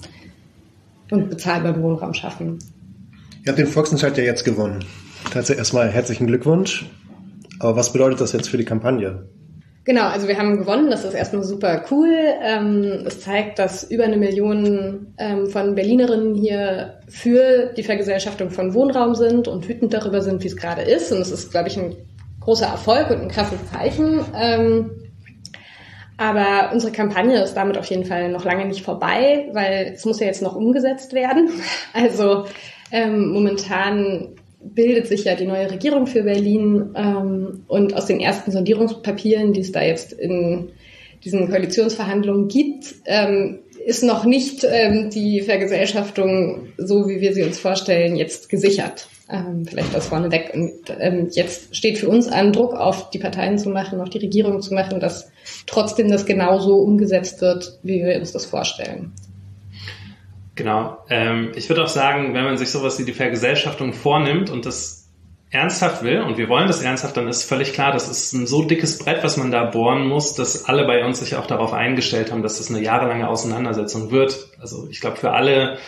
und 1.11 1.31
bezahlbar 1.31 1.83
Wohnraum 1.83 2.15
schaffen. 2.15 2.59
Ihr 3.45 3.49
habt 3.49 3.59
den 3.59 3.67
Volksentscheid 3.67 4.17
ja 4.19 4.25
jetzt 4.25 4.45
gewonnen. 4.45 4.85
Tatsächlich 5.33 5.59
erstmal 5.59 5.89
herzlichen 5.89 6.27
Glückwunsch. 6.27 6.87
Aber 7.61 7.77
was 7.77 7.93
bedeutet 7.93 8.21
das 8.21 8.33
jetzt 8.33 8.49
für 8.49 8.57
die 8.57 8.65
Kampagne? 8.65 9.29
Genau, 9.85 10.09
also 10.09 10.29
wir 10.29 10.37
haben 10.37 10.59
gewonnen, 10.59 10.91
das 10.91 11.05
ist 11.05 11.15
erstmal 11.15 11.45
super 11.45 11.85
cool. 11.91 12.13
Ähm, 12.43 13.05
es 13.07 13.21
zeigt, 13.21 13.59
dass 13.59 13.85
über 13.85 14.05
eine 14.05 14.17
Million 14.17 15.15
ähm, 15.19 15.47
von 15.47 15.75
Berlinerinnen 15.75 16.35
hier 16.35 17.01
für 17.09 17.73
die 17.77 17.83
Vergesellschaftung 17.83 18.51
von 18.51 18.75
Wohnraum 18.75 19.15
sind 19.15 19.47
und 19.47 19.69
wütend 19.69 19.95
darüber 19.95 20.21
sind, 20.21 20.43
wie 20.43 20.49
es 20.49 20.57
gerade 20.57 20.83
ist. 20.83 21.13
Und 21.13 21.21
es 21.21 21.31
ist, 21.31 21.51
glaube 21.51 21.69
ich, 21.69 21.79
ein 21.79 21.97
großer 22.41 22.67
Erfolg 22.67 23.11
und 23.11 23.23
ein 23.23 23.29
krasses 23.29 23.59
Zeichen. 23.73 24.25
Ähm, 24.37 24.91
aber 26.19 26.71
unsere 26.73 26.93
Kampagne 26.93 27.43
ist 27.43 27.55
damit 27.55 27.79
auf 27.79 27.87
jeden 27.87 28.05
Fall 28.05 28.31
noch 28.31 28.45
lange 28.45 28.67
nicht 28.67 28.85
vorbei, 28.85 29.49
weil 29.53 29.93
es 29.95 30.05
muss 30.05 30.21
ja 30.21 30.27
jetzt 30.27 30.43
noch 30.43 30.57
umgesetzt 30.57 31.13
werden. 31.15 31.49
Also 31.95 32.47
ähm, 32.93 33.29
momentan 33.29 34.35
bildet 34.61 35.07
sich 35.07 35.25
ja 35.25 35.35
die 35.35 35.47
neue 35.47 35.71
Regierung 35.71 36.07
für 36.07 36.23
Berlin 36.23 36.91
ähm, 36.95 37.65
und 37.67 37.95
aus 37.95 38.07
den 38.07 38.21
ersten 38.21 38.51
Sondierungspapieren, 38.51 39.53
die 39.53 39.61
es 39.61 39.73
da 39.73 39.83
jetzt 39.83 40.13
in 40.13 40.71
diesen 41.25 41.49
Koalitionsverhandlungen 41.49 42.49
gibt, 42.49 42.95
ähm, 43.07 43.61
ist 43.85 44.03
noch 44.03 44.25
nicht 44.25 44.65
ähm, 44.65 45.11
die 45.11 45.41
Vergesellschaftung, 45.41 46.69
so 46.77 47.09
wie 47.09 47.21
wir 47.21 47.33
sie 47.33 47.43
uns 47.43 47.59
vorstellen, 47.59 48.17
jetzt 48.17 48.49
gesichert. 48.49 49.09
Ähm, 49.31 49.65
vielleicht 49.65 49.95
das 49.95 50.09
vorneweg. 50.09 50.53
Und 50.53 50.73
ähm, 50.99 51.29
jetzt 51.31 51.75
steht 51.75 51.99
für 51.99 52.09
uns 52.09 52.29
an, 52.29 52.53
Druck 52.53 52.75
auf 52.75 53.11
die 53.11 53.19
Parteien 53.19 53.59
zu 53.59 53.71
machen, 53.71 54.01
auf 54.01 54.11
die 54.11 54.19
Regierung 54.19 54.61
zu 54.61 54.75
machen, 54.75 55.01
dass 55.01 55.31
trotzdem 55.67 56.11
das 56.11 56.27
genauso 56.27 56.77
umgesetzt 56.77 57.41
wird, 57.41 57.79
wie 57.83 58.05
wir 58.05 58.19
uns 58.19 58.33
das 58.33 58.45
vorstellen. 58.45 59.13
Genau. 60.61 60.99
Ähm, 61.09 61.53
ich 61.55 61.71
würde 61.71 61.83
auch 61.83 61.89
sagen, 61.89 62.35
wenn 62.35 62.45
man 62.45 62.59
sich 62.59 62.71
sowas 62.71 62.99
wie 62.99 63.07
die 63.07 63.15
Vergesellschaftung 63.15 63.95
vornimmt 63.95 64.51
und 64.51 64.67
das 64.67 65.09
ernsthaft 65.49 66.03
will, 66.03 66.21
und 66.21 66.37
wir 66.37 66.51
wollen 66.51 66.67
das 66.67 66.83
ernsthaft, 66.83 67.17
dann 67.17 67.29
ist 67.29 67.45
völlig 67.45 67.73
klar, 67.73 67.93
das 67.93 68.11
ist 68.11 68.35
ein 68.35 68.47
so 68.47 68.63
dickes 68.63 68.99
Brett, 68.99 69.25
was 69.25 69.39
man 69.39 69.51
da 69.51 69.65
bohren 69.65 70.07
muss, 70.07 70.35
dass 70.35 70.67
alle 70.67 70.85
bei 70.85 71.03
uns 71.03 71.21
sich 71.21 71.37
auch 71.37 71.47
darauf 71.47 71.73
eingestellt 71.73 72.31
haben, 72.31 72.43
dass 72.43 72.59
das 72.59 72.69
eine 72.69 72.85
jahrelange 72.85 73.27
Auseinandersetzung 73.27 74.11
wird. 74.11 74.51
Also 74.61 74.87
ich 74.91 75.01
glaube, 75.01 75.17
für 75.17 75.31
alle 75.31 75.79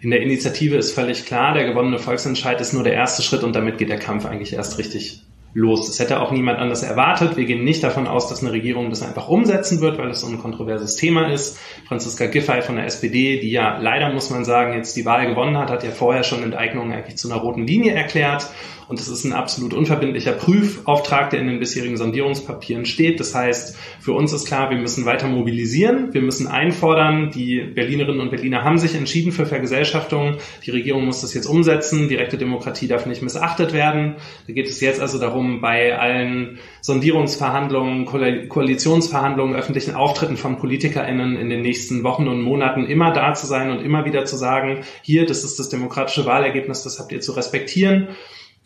in 0.00 0.10
der 0.10 0.22
Initiative 0.22 0.76
ist 0.76 0.94
völlig 0.94 1.26
klar, 1.26 1.52
der 1.52 1.66
gewonnene 1.66 1.98
Volksentscheid 1.98 2.58
ist 2.58 2.72
nur 2.72 2.84
der 2.84 2.94
erste 2.94 3.20
Schritt 3.20 3.42
und 3.42 3.54
damit 3.54 3.76
geht 3.76 3.90
der 3.90 3.98
Kampf 3.98 4.24
eigentlich 4.24 4.54
erst 4.54 4.78
richtig 4.78 5.24
los. 5.54 5.86
Das 5.86 5.98
hätte 5.98 6.20
auch 6.20 6.30
niemand 6.30 6.58
anders 6.58 6.82
erwartet. 6.82 7.36
Wir 7.36 7.44
gehen 7.44 7.64
nicht 7.64 7.82
davon 7.82 8.06
aus, 8.06 8.28
dass 8.28 8.42
eine 8.42 8.52
Regierung 8.52 8.90
das 8.90 9.02
einfach 9.02 9.28
umsetzen 9.28 9.80
wird, 9.80 9.98
weil 9.98 10.10
es 10.10 10.20
so 10.20 10.26
ein 10.26 10.38
kontroverses 10.38 10.96
Thema 10.96 11.30
ist. 11.30 11.58
Franziska 11.86 12.26
Giffey 12.26 12.62
von 12.62 12.76
der 12.76 12.86
SPD, 12.86 13.40
die 13.40 13.50
ja 13.50 13.78
leider, 13.78 14.12
muss 14.12 14.30
man 14.30 14.44
sagen, 14.44 14.74
jetzt 14.74 14.96
die 14.96 15.04
Wahl 15.04 15.26
gewonnen 15.26 15.58
hat, 15.58 15.70
hat 15.70 15.84
ja 15.84 15.90
vorher 15.90 16.24
schon 16.24 16.42
Enteignungen 16.42 16.92
eigentlich 16.92 17.16
zu 17.16 17.30
einer 17.30 17.40
roten 17.40 17.66
Linie 17.66 17.92
erklärt. 17.92 18.46
Und 18.92 19.00
es 19.00 19.08
ist 19.08 19.24
ein 19.24 19.32
absolut 19.32 19.72
unverbindlicher 19.72 20.32
Prüfauftrag, 20.32 21.30
der 21.30 21.40
in 21.40 21.46
den 21.46 21.58
bisherigen 21.58 21.96
Sondierungspapieren 21.96 22.84
steht. 22.84 23.20
Das 23.20 23.34
heißt, 23.34 23.74
für 24.00 24.12
uns 24.12 24.34
ist 24.34 24.44
klar, 24.44 24.68
wir 24.68 24.76
müssen 24.76 25.06
weiter 25.06 25.28
mobilisieren. 25.28 26.12
Wir 26.12 26.20
müssen 26.20 26.46
einfordern. 26.46 27.30
Die 27.30 27.62
Berlinerinnen 27.74 28.20
und 28.20 28.30
Berliner 28.30 28.64
haben 28.64 28.76
sich 28.76 28.94
entschieden 28.94 29.32
für 29.32 29.46
Vergesellschaftung. 29.46 30.36
Die 30.66 30.72
Regierung 30.72 31.06
muss 31.06 31.22
das 31.22 31.32
jetzt 31.32 31.46
umsetzen. 31.46 32.10
Direkte 32.10 32.36
Demokratie 32.36 32.86
darf 32.86 33.06
nicht 33.06 33.22
missachtet 33.22 33.72
werden. 33.72 34.16
Da 34.46 34.52
geht 34.52 34.68
es 34.68 34.78
jetzt 34.82 35.00
also 35.00 35.18
darum, 35.18 35.62
bei 35.62 35.98
allen 35.98 36.58
Sondierungsverhandlungen, 36.82 38.04
Koalitionsverhandlungen, 38.04 39.56
öffentlichen 39.56 39.94
Auftritten 39.94 40.36
von 40.36 40.58
PolitikerInnen 40.58 41.38
in 41.38 41.48
den 41.48 41.62
nächsten 41.62 42.02
Wochen 42.02 42.28
und 42.28 42.42
Monaten 42.42 42.84
immer 42.84 43.10
da 43.14 43.32
zu 43.32 43.46
sein 43.46 43.70
und 43.70 43.82
immer 43.82 44.04
wieder 44.04 44.26
zu 44.26 44.36
sagen, 44.36 44.80
hier, 45.00 45.24
das 45.24 45.44
ist 45.44 45.58
das 45.58 45.70
demokratische 45.70 46.26
Wahlergebnis, 46.26 46.82
das 46.82 46.98
habt 46.98 47.10
ihr 47.12 47.22
zu 47.22 47.32
respektieren. 47.32 48.08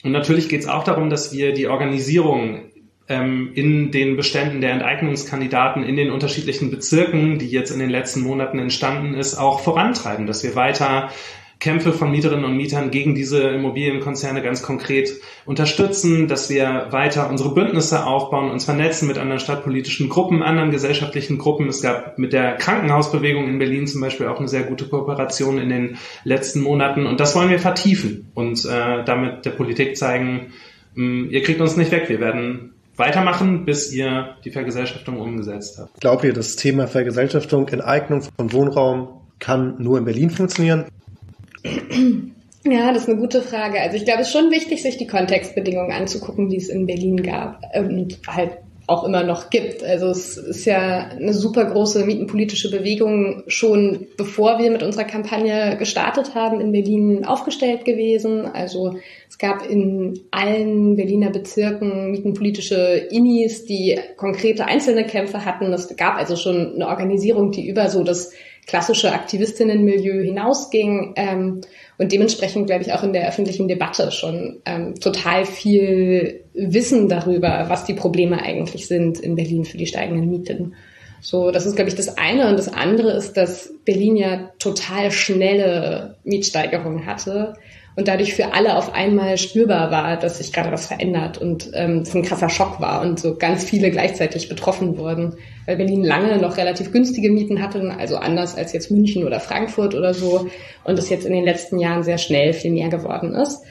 Und 0.03 0.12
natürlich 0.12 0.49
geht 0.49 0.61
es 0.61 0.69
auch 0.69 0.85
darum, 0.85 1.11
dass 1.11 1.33
wir 1.33 1.53
die 1.53 1.67
Organisierung 1.67 2.71
ähm, 3.09 3.53
in 3.55 3.91
den 3.91 4.17
Beständen 4.17 4.61
der 4.61 4.73
Enteignungskandidaten 4.73 5.83
in 5.85 5.97
den 5.97 6.11
unterschiedlichen 6.11 6.71
Bezirken, 6.71 7.38
die 7.38 7.49
jetzt 7.49 7.71
in 7.71 7.79
den 7.79 7.91
letzten 7.91 8.21
Monaten 8.21 8.59
entstanden 8.59 9.15
ist, 9.15 9.37
auch 9.37 9.61
vorantreiben, 9.61 10.26
dass 10.26 10.43
wir 10.43 10.55
weiter 10.55 11.11
Kämpfe 11.58 11.92
von 11.92 12.10
Mieterinnen 12.10 12.44
und 12.44 12.56
Mietern 12.56 12.90
gegen 12.90 13.14
diese 13.14 13.42
Immobilienkonzerne 13.42 14.42
ganz 14.42 14.62
konkret 14.62 15.10
unterstützen, 15.46 16.28
dass 16.28 16.50
wir 16.50 16.88
weiter 16.90 17.30
unsere 17.30 17.54
Bündnisse 17.54 18.04
aufbauen, 18.04 18.50
uns 18.50 18.66
vernetzen 18.66 19.08
mit 19.08 19.16
anderen 19.16 19.40
stadtpolitischen 19.40 20.10
Gruppen, 20.10 20.42
anderen 20.42 20.70
gesellschaftlichen 20.70 21.38
Gruppen. 21.38 21.68
Es 21.68 21.80
gab 21.80 22.18
mit 22.18 22.34
der 22.34 22.56
Krankenhausbewegung 22.56 23.48
in 23.48 23.58
Berlin 23.58 23.86
zum 23.86 24.02
Beispiel 24.02 24.26
auch 24.26 24.38
eine 24.38 24.48
sehr 24.48 24.64
gute 24.64 24.86
Kooperation 24.86 25.58
in 25.58 25.70
den 25.70 25.98
letzten 26.25 26.60
Monaten 26.60 27.06
und 27.06 27.20
das 27.20 27.34
wollen 27.34 27.50
wir 27.50 27.58
vertiefen 27.58 28.30
und 28.34 28.64
äh, 28.66 29.04
damit 29.04 29.46
der 29.46 29.50
Politik 29.50 29.96
zeigen, 29.96 30.52
mh, 30.94 31.30
ihr 31.30 31.42
kriegt 31.42 31.60
uns 31.62 31.76
nicht 31.76 31.90
weg, 31.90 32.08
wir 32.08 32.20
werden 32.20 32.75
weitermachen, 32.96 33.64
bis 33.64 33.92
ihr 33.92 34.36
die 34.44 34.50
Vergesellschaftung 34.50 35.20
umgesetzt 35.20 35.78
habt. 35.78 36.00
Glaubt 36.00 36.25
ihr, 36.25 36.32
das 36.32 36.56
Thema 36.56 36.86
Vergesellschaftung, 36.86 37.68
Enteignung 37.68 38.22
von 38.22 38.52
Wohnraum 38.52 39.08
kann 39.38 39.76
nur 39.78 39.98
in 39.98 40.04
Berlin 40.04 40.30
funktionieren? 40.30 40.86
Ja, 42.64 42.92
das 42.92 43.02
ist 43.02 43.08
eine 43.08 43.18
gute 43.18 43.42
Frage. 43.42 43.80
Also 43.80 43.96
ich 43.96 44.04
glaube, 44.04 44.23
es 44.23 44.28
ist 44.28 44.32
schon 44.32 44.50
wichtig, 44.50 44.82
sich 44.82 44.96
die 44.96 45.06
Kontextbedingungen 45.06 45.92
anzugucken, 45.92 46.49
die 46.49 46.56
es 46.56 46.68
in 46.68 46.87
Berlin 46.87 47.23
gab 47.23 47.62
und 47.76 48.18
halt 48.26 48.58
auch 48.88 49.04
immer 49.04 49.25
noch 49.25 49.50
gibt. 49.50 49.82
Also 49.82 50.06
es 50.08 50.37
ist 50.37 50.64
ja 50.64 51.08
eine 51.08 51.35
super 51.35 51.64
große 51.64 52.04
mietenpolitische 52.04 52.70
Bewegung 52.70 53.42
schon 53.49 54.06
bevor 54.16 54.58
wir 54.58 54.70
mit 54.70 54.82
unserer 54.82 55.04
Kampagne 55.04 55.76
gestartet 55.76 56.35
haben 56.35 56.61
in 56.61 56.70
Berlin 56.73 57.25
aufgestellt 57.25 57.85
gewesen. 57.85 58.46
Also 58.46 58.96
es 59.28 59.38
gab 59.38 59.68
in 59.68 60.20
allen 60.30 60.94
Berliner 60.94 61.30
Bezirken 61.30 62.12
mietenpolitische 62.12 63.08
Inis, 63.11 63.64
die 63.64 63.99
konkrete 64.16 64.66
einzelne 64.66 65.04
Kämpfe 65.04 65.44
hatten. 65.44 65.73
Es 65.73 65.94
gab 65.96 66.16
also 66.16 66.37
schon 66.37 66.75
eine 66.75 66.87
Organisierung, 66.87 67.50
die 67.50 67.68
über 67.68 67.88
so 67.90 68.04
das 68.04 68.32
klassische 68.66 69.12
Aktivistinnenmilieu 69.12 70.23
hinausging 70.23 71.14
ähm, 71.16 71.61
und 71.99 72.12
dementsprechend, 72.12 72.66
glaube 72.66 72.82
ich, 72.82 72.92
auch 72.92 73.02
in 73.02 73.12
der 73.12 73.28
öffentlichen 73.28 73.68
Debatte 73.68 74.11
schon 74.11 74.61
ähm, 74.64 74.96
total 75.00 75.44
viel 75.44 76.44
Wissen 76.52 77.08
darüber, 77.08 77.66
was 77.68 77.85
die 77.85 77.94
Probleme 77.94 78.42
eigentlich 78.42 78.88
sind 78.88 79.20
in 79.20 79.37
Berlin 79.37 79.64
für 79.64 79.78
die 79.78 79.87
steigenden 79.87 80.28
Mieten. 80.28 80.75
So, 81.20 81.50
das 81.50 81.64
ist, 81.64 81.76
glaube 81.76 81.88
ich, 81.88 81.96
das 81.96 82.18
eine. 82.18 82.49
Und 82.49 82.58
das 82.58 82.73
andere 82.73 83.12
ist, 83.12 83.37
dass 83.37 83.73
Berlin 83.85 84.16
ja 84.16 84.50
total 84.58 85.11
schnelle 85.11 86.16
Mietsteigerungen 86.25 87.06
hatte 87.06 87.54
und 87.97 88.09
dadurch 88.09 88.35
für 88.35 88.53
alle 88.53 88.76
auf 88.76 88.95
einmal 88.95 89.38
spürbar 89.38 89.91
war, 89.91 90.19
dass 90.19 90.38
sich 90.38 90.53
gerade 90.53 90.71
was 90.71 90.87
verändert 90.87 91.38
und 91.38 91.71
ähm, 91.73 92.00
es 92.00 92.15
ein 92.15 92.23
krasser 92.23 92.50
Schock 92.50 92.79
war 92.81 93.00
und 93.00 93.19
so 93.19 93.37
ganz 93.37 93.65
viele 93.65 93.91
gleichzeitig 93.91 94.49
betroffen 94.49 94.99
wurden, 94.99 95.38
weil 95.65 95.76
Berlin 95.76 96.05
lange 96.05 96.37
noch 96.38 96.59
relativ 96.59 96.93
günstige 96.93 97.31
Mieten 97.31 97.62
hatte, 97.62 97.97
also 97.99 98.17
anders 98.17 98.55
als 98.55 98.75
jetzt 98.75 98.91
München 98.91 99.25
oder 99.25 99.41
Frankfurt 99.41 99.95
oder 99.95 100.12
so 100.12 100.49
und 100.85 100.99
es 100.99 101.09
jetzt 101.09 101.25
in 101.25 101.33
den 101.33 101.45
letzten 101.45 101.79
Jahren 101.79 102.03
sehr 102.03 102.19
schnell 102.19 102.53
viel 102.53 102.71
mehr 102.71 102.91
geworden 102.91 103.35
ist. 103.35 103.62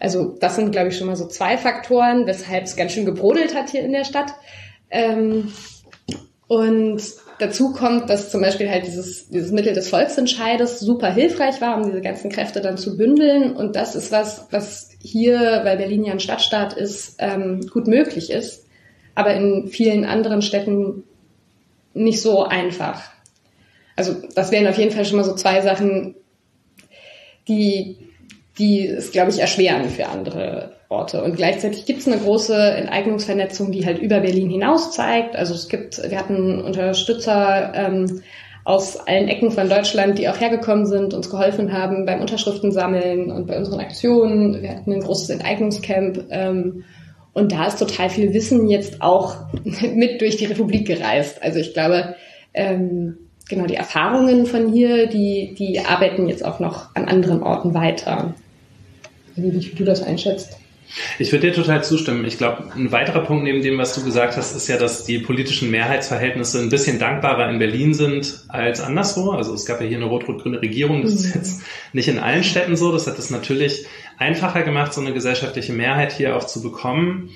Also 0.00 0.36
das 0.40 0.56
sind, 0.56 0.72
glaube 0.72 0.88
ich, 0.88 0.98
schon 0.98 1.06
mal 1.06 1.16
so 1.16 1.26
zwei 1.26 1.56
Faktoren, 1.56 2.26
weshalb 2.26 2.64
es 2.64 2.76
ganz 2.76 2.92
schön 2.92 3.04
gebrodelt 3.04 3.54
hat 3.54 3.70
hier 3.70 3.82
in 3.84 3.92
der 3.92 4.04
Stadt. 4.04 4.34
Ähm, 4.90 5.52
und 6.46 7.00
Dazu 7.38 7.72
kommt, 7.72 8.10
dass 8.10 8.30
zum 8.30 8.40
Beispiel 8.40 8.68
halt 8.68 8.86
dieses, 8.86 9.28
dieses 9.28 9.52
Mittel 9.52 9.72
des 9.72 9.88
Volksentscheides 9.88 10.80
super 10.80 11.12
hilfreich 11.12 11.60
war, 11.60 11.76
um 11.76 11.84
diese 11.84 12.00
ganzen 12.00 12.30
Kräfte 12.30 12.60
dann 12.60 12.76
zu 12.76 12.96
bündeln. 12.96 13.54
Und 13.54 13.76
das 13.76 13.94
ist 13.94 14.10
was, 14.10 14.46
was 14.50 14.90
hier, 15.00 15.60
weil 15.62 15.76
Berlin 15.76 16.04
ja 16.04 16.12
ein 16.12 16.20
Stadtstaat 16.20 16.72
ist, 16.72 17.16
ähm, 17.18 17.60
gut 17.72 17.86
möglich 17.86 18.30
ist, 18.30 18.66
aber 19.14 19.34
in 19.34 19.68
vielen 19.68 20.04
anderen 20.04 20.42
Städten 20.42 21.04
nicht 21.94 22.20
so 22.20 22.44
einfach. 22.44 23.10
Also 23.96 24.16
das 24.34 24.52
wären 24.52 24.66
auf 24.66 24.78
jeden 24.78 24.92
Fall 24.92 25.04
schon 25.04 25.16
mal 25.16 25.24
so 25.24 25.34
zwei 25.34 25.60
Sachen, 25.60 26.14
die, 27.48 27.98
die 28.58 28.86
es, 28.86 29.10
glaube 29.10 29.30
ich, 29.30 29.40
erschweren 29.40 29.88
für 29.88 30.06
andere 30.06 30.77
Orte. 30.88 31.22
Und 31.22 31.36
gleichzeitig 31.36 31.84
gibt 31.84 32.00
es 32.00 32.06
eine 32.06 32.18
große 32.18 32.56
Enteignungsvernetzung, 32.56 33.72
die 33.72 33.84
halt 33.84 33.98
über 33.98 34.20
Berlin 34.20 34.48
hinaus 34.48 34.92
zeigt. 34.92 35.36
Also 35.36 35.54
es 35.54 35.68
gibt, 35.68 35.98
wir 36.02 36.18
hatten 36.18 36.62
Unterstützer 36.62 37.72
ähm, 37.74 38.22
aus 38.64 38.96
allen 38.96 39.28
Ecken 39.28 39.50
von 39.50 39.68
Deutschland, 39.68 40.18
die 40.18 40.28
auch 40.28 40.40
hergekommen 40.40 40.86
sind, 40.86 41.12
uns 41.12 41.30
geholfen 41.30 41.72
haben 41.72 42.06
beim 42.06 42.20
Unterschriften 42.20 42.72
sammeln 42.72 43.30
und 43.30 43.46
bei 43.46 43.58
unseren 43.58 43.80
Aktionen. 43.80 44.62
Wir 44.62 44.70
hatten 44.70 44.92
ein 44.92 45.00
großes 45.00 45.28
Enteignungscamp. 45.30 46.24
Ähm, 46.30 46.84
und 47.34 47.52
da 47.52 47.66
ist 47.66 47.78
total 47.78 48.08
viel 48.08 48.32
Wissen 48.32 48.68
jetzt 48.68 49.02
auch 49.02 49.36
mit 49.94 50.20
durch 50.22 50.38
die 50.38 50.46
Republik 50.46 50.86
gereist. 50.86 51.42
Also 51.42 51.58
ich 51.58 51.74
glaube, 51.74 52.14
ähm, 52.54 53.18
genau 53.48 53.66
die 53.66 53.76
Erfahrungen 53.76 54.46
von 54.46 54.72
hier, 54.72 55.06
die, 55.06 55.54
die 55.58 55.80
arbeiten 55.80 56.28
jetzt 56.28 56.44
auch 56.44 56.60
noch 56.60 56.94
an 56.94 57.04
anderen 57.04 57.42
Orten 57.42 57.74
weiter. 57.74 58.34
Wie, 59.36 59.52
wie 59.52 59.74
du 59.74 59.84
das 59.84 60.02
einschätzt. 60.02 60.58
Ich 61.18 61.32
würde 61.32 61.48
dir 61.48 61.54
total 61.54 61.84
zustimmen. 61.84 62.24
Ich 62.24 62.38
glaube, 62.38 62.72
ein 62.74 62.92
weiterer 62.92 63.20
Punkt 63.20 63.44
neben 63.44 63.62
dem, 63.62 63.78
was 63.78 63.94
du 63.94 64.04
gesagt 64.04 64.36
hast, 64.36 64.56
ist 64.56 64.68
ja, 64.68 64.78
dass 64.78 65.04
die 65.04 65.18
politischen 65.18 65.70
Mehrheitsverhältnisse 65.70 66.60
ein 66.60 66.70
bisschen 66.70 66.98
dankbarer 66.98 67.50
in 67.50 67.58
Berlin 67.58 67.94
sind 67.94 68.44
als 68.48 68.80
anderswo. 68.80 69.32
Also 69.32 69.54
es 69.54 69.66
gab 69.66 69.80
ja 69.80 69.86
hier 69.86 69.98
eine 69.98 70.06
rot-rot-grüne 70.06 70.62
Regierung. 70.62 71.02
Das 71.02 71.12
ist 71.12 71.26
mhm. 71.26 71.32
jetzt 71.34 71.62
nicht 71.92 72.08
in 72.08 72.18
allen 72.18 72.44
Städten 72.44 72.76
so. 72.76 72.92
Das 72.92 73.06
hat 73.06 73.18
es 73.18 73.30
natürlich 73.30 73.86
einfacher 74.16 74.62
gemacht, 74.62 74.94
so 74.94 75.00
eine 75.00 75.12
gesellschaftliche 75.12 75.72
Mehrheit 75.72 76.12
hier 76.12 76.36
auch 76.36 76.44
zu 76.44 76.62
bekommen. 76.62 77.30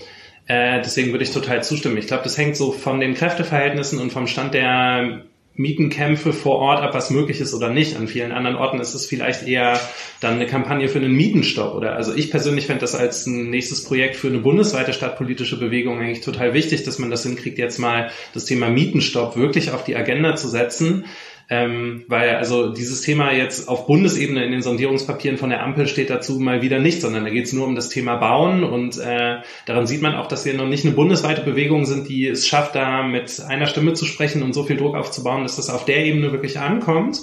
Äh, 0.47 0.81
deswegen 0.81 1.13
würde 1.13 1.25
ich 1.25 1.33
total 1.33 1.63
zustimmen. 1.63 1.99
Ich 1.99 2.07
glaube, 2.07 2.25
das 2.25 2.37
hängt 2.37 2.57
so 2.57 2.73
von 2.73 3.01
den 3.01 3.15
Kräfteverhältnissen 3.15 3.99
und 3.99 4.13
vom 4.13 4.27
Stand 4.27 4.55
der 4.55 5.23
Mietenkämpfe 5.55 6.33
vor 6.33 6.59
Ort 6.59 6.83
ab, 6.83 6.95
was 6.95 7.11
möglich 7.11 7.41
ist 7.41 7.53
oder 7.53 7.69
nicht. 7.69 7.97
An 7.97 8.09
vielen 8.09 8.33
anderen 8.33 8.57
Orten 8.57 8.81
ist 8.81 8.95
es 8.95 9.07
vielleicht 9.07 9.47
eher 9.47 9.79
dann 10.21 10.35
eine 10.35 10.47
Kampagne 10.47 10.89
für 10.89 10.99
einen 10.99 11.13
Mietenstopp 11.13 11.75
oder 11.75 11.95
also 11.95 12.15
ich 12.15 12.31
persönlich 12.31 12.67
fände 12.67 12.81
das 12.81 12.95
als 12.95 13.27
ein 13.27 13.51
nächstes 13.51 13.85
Projekt 13.85 14.17
für 14.17 14.29
eine 14.29 14.39
bundesweite 14.39 14.93
stadtpolitische 14.93 15.59
Bewegung 15.59 16.01
eigentlich 16.01 16.21
total 16.21 16.55
wichtig, 16.55 16.85
dass 16.85 16.99
man 16.99 17.11
das 17.11 17.25
hinkriegt, 17.25 17.59
jetzt 17.59 17.79
mal 17.79 18.11
das 18.33 18.47
Thema 18.47 18.71
Mietenstopp 18.71 19.37
wirklich 19.37 19.73
auf 19.73 19.85
die 19.85 19.97
Agenda 19.97 20.37
zu 20.37 20.49
setzen 20.49 21.05
ähm, 21.49 22.05
weil 22.09 22.37
also 22.37 22.73
dieses 22.73 23.03
Thema 23.03 23.33
jetzt 23.33 23.69
auf 23.69 23.87
Bundesebene 23.87 24.45
in 24.45 24.53
den 24.53 24.63
Sondierungspapieren 24.63 25.39
von 25.39 25.51
der 25.51 25.63
Ampel 25.63 25.87
steht 25.87 26.11
dazu 26.11 26.39
mal 26.39 26.63
wieder 26.63 26.79
nicht, 26.79 27.01
sondern 27.01 27.25
da 27.25 27.31
geht 27.31 27.47
es 27.47 27.53
nur 27.53 27.67
um 27.67 27.75
das 27.75 27.89
Thema 27.89 28.17
Bauen 28.17 28.65
und 28.65 28.99
äh, 28.99 29.39
daran 29.67 29.87
sieht 29.87 30.03
man 30.03 30.15
auch, 30.15 30.27
dass 30.27 30.45
wir 30.45 30.55
noch 30.55 30.69
nicht 30.69 30.85
eine 30.85 30.95
bundesweite 30.95 31.43
Bewegung 31.43 31.85
sind, 31.85 32.09
die 32.09 32.27
es 32.27 32.47
schafft, 32.47 32.75
da 32.75 33.03
mit 33.03 33.41
einer 33.41 33.67
Stimme 33.67 33.95
zu 33.95 34.07
sprechen 34.07 34.43
und 34.43 34.53
so 34.53 34.65
viel 34.65 34.77
Druck 34.77 34.97
aufzubauen, 34.97 35.43
dass 35.43 35.57
das 35.57 35.71
auf 35.71 35.85
der 35.85 36.05
Ebene 36.05 36.33
wirklich 36.33 36.59
ankommt. 36.59 37.21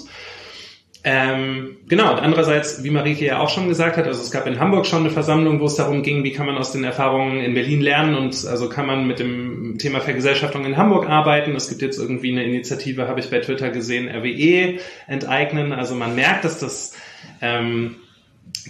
Ähm, 1.02 1.78
genau, 1.88 2.12
und 2.12 2.18
andererseits, 2.18 2.84
wie 2.84 2.90
Marike 2.90 3.24
ja 3.24 3.40
auch 3.40 3.48
schon 3.48 3.68
gesagt 3.68 3.96
hat, 3.96 4.06
also 4.06 4.20
es 4.20 4.30
gab 4.30 4.46
in 4.46 4.60
Hamburg 4.60 4.86
schon 4.86 5.00
eine 5.00 5.10
Versammlung, 5.10 5.58
wo 5.58 5.64
es 5.64 5.76
darum 5.76 6.02
ging, 6.02 6.24
wie 6.24 6.32
kann 6.32 6.44
man 6.44 6.58
aus 6.58 6.72
den 6.72 6.84
Erfahrungen 6.84 7.40
in 7.40 7.54
Berlin 7.54 7.80
lernen 7.80 8.14
und 8.14 8.46
also 8.46 8.68
kann 8.68 8.86
man 8.86 9.06
mit 9.06 9.18
dem 9.18 9.78
Thema 9.78 10.00
Vergesellschaftung 10.00 10.66
in 10.66 10.76
Hamburg 10.76 11.08
arbeiten. 11.08 11.56
Es 11.56 11.70
gibt 11.70 11.80
jetzt 11.80 11.98
irgendwie 11.98 12.32
eine 12.32 12.44
Initiative, 12.44 13.08
habe 13.08 13.20
ich 13.20 13.30
bei 13.30 13.38
Twitter 13.38 13.70
gesehen, 13.70 14.08
RWE 14.08 14.78
enteignen. 15.06 15.72
Also 15.72 15.94
man 15.94 16.14
merkt, 16.14 16.44
dass 16.44 16.58
das 16.58 16.94
ähm, 17.40 17.96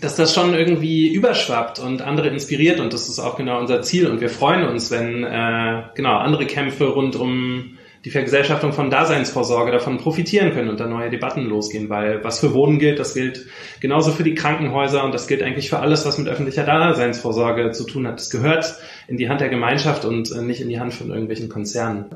dass 0.00 0.14
das 0.14 0.34
schon 0.34 0.54
irgendwie 0.54 1.12
überschwappt 1.12 1.78
und 1.78 2.02
andere 2.02 2.28
inspiriert 2.28 2.80
und 2.80 2.92
das 2.92 3.08
ist 3.08 3.18
auch 3.18 3.36
genau 3.36 3.58
unser 3.58 3.82
Ziel 3.82 4.06
und 4.06 4.20
wir 4.20 4.28
freuen 4.28 4.64
uns, 4.64 4.90
wenn 4.90 5.24
äh, 5.24 5.82
genau 5.94 6.16
andere 6.18 6.46
Kämpfe 6.46 6.86
rund 6.86 7.16
um 7.16 7.78
die 8.04 8.10
Vergesellschaftung 8.10 8.72
von 8.72 8.90
Daseinsvorsorge 8.90 9.72
davon 9.72 9.98
profitieren 9.98 10.52
können 10.52 10.70
und 10.70 10.80
da 10.80 10.86
neue 10.86 11.10
Debatten 11.10 11.44
losgehen, 11.44 11.90
weil 11.90 12.24
was 12.24 12.40
für 12.40 12.54
Wohnen 12.54 12.78
gilt, 12.78 12.98
das 12.98 13.12
gilt 13.12 13.46
genauso 13.80 14.12
für 14.12 14.22
die 14.22 14.34
Krankenhäuser 14.34 15.04
und 15.04 15.12
das 15.12 15.26
gilt 15.26 15.42
eigentlich 15.42 15.68
für 15.68 15.80
alles, 15.80 16.06
was 16.06 16.16
mit 16.16 16.28
öffentlicher 16.28 16.64
Daseinsvorsorge 16.64 17.72
zu 17.72 17.84
tun 17.84 18.06
hat. 18.06 18.18
Das 18.18 18.30
gehört 18.30 18.76
in 19.06 19.18
die 19.18 19.28
Hand 19.28 19.40
der 19.42 19.50
Gemeinschaft 19.50 20.04
und 20.04 20.32
äh, 20.32 20.40
nicht 20.40 20.62
in 20.62 20.68
die 20.68 20.80
Hand 20.80 20.94
von 20.94 21.10
irgendwelchen 21.10 21.50
Konzernen. 21.50 22.06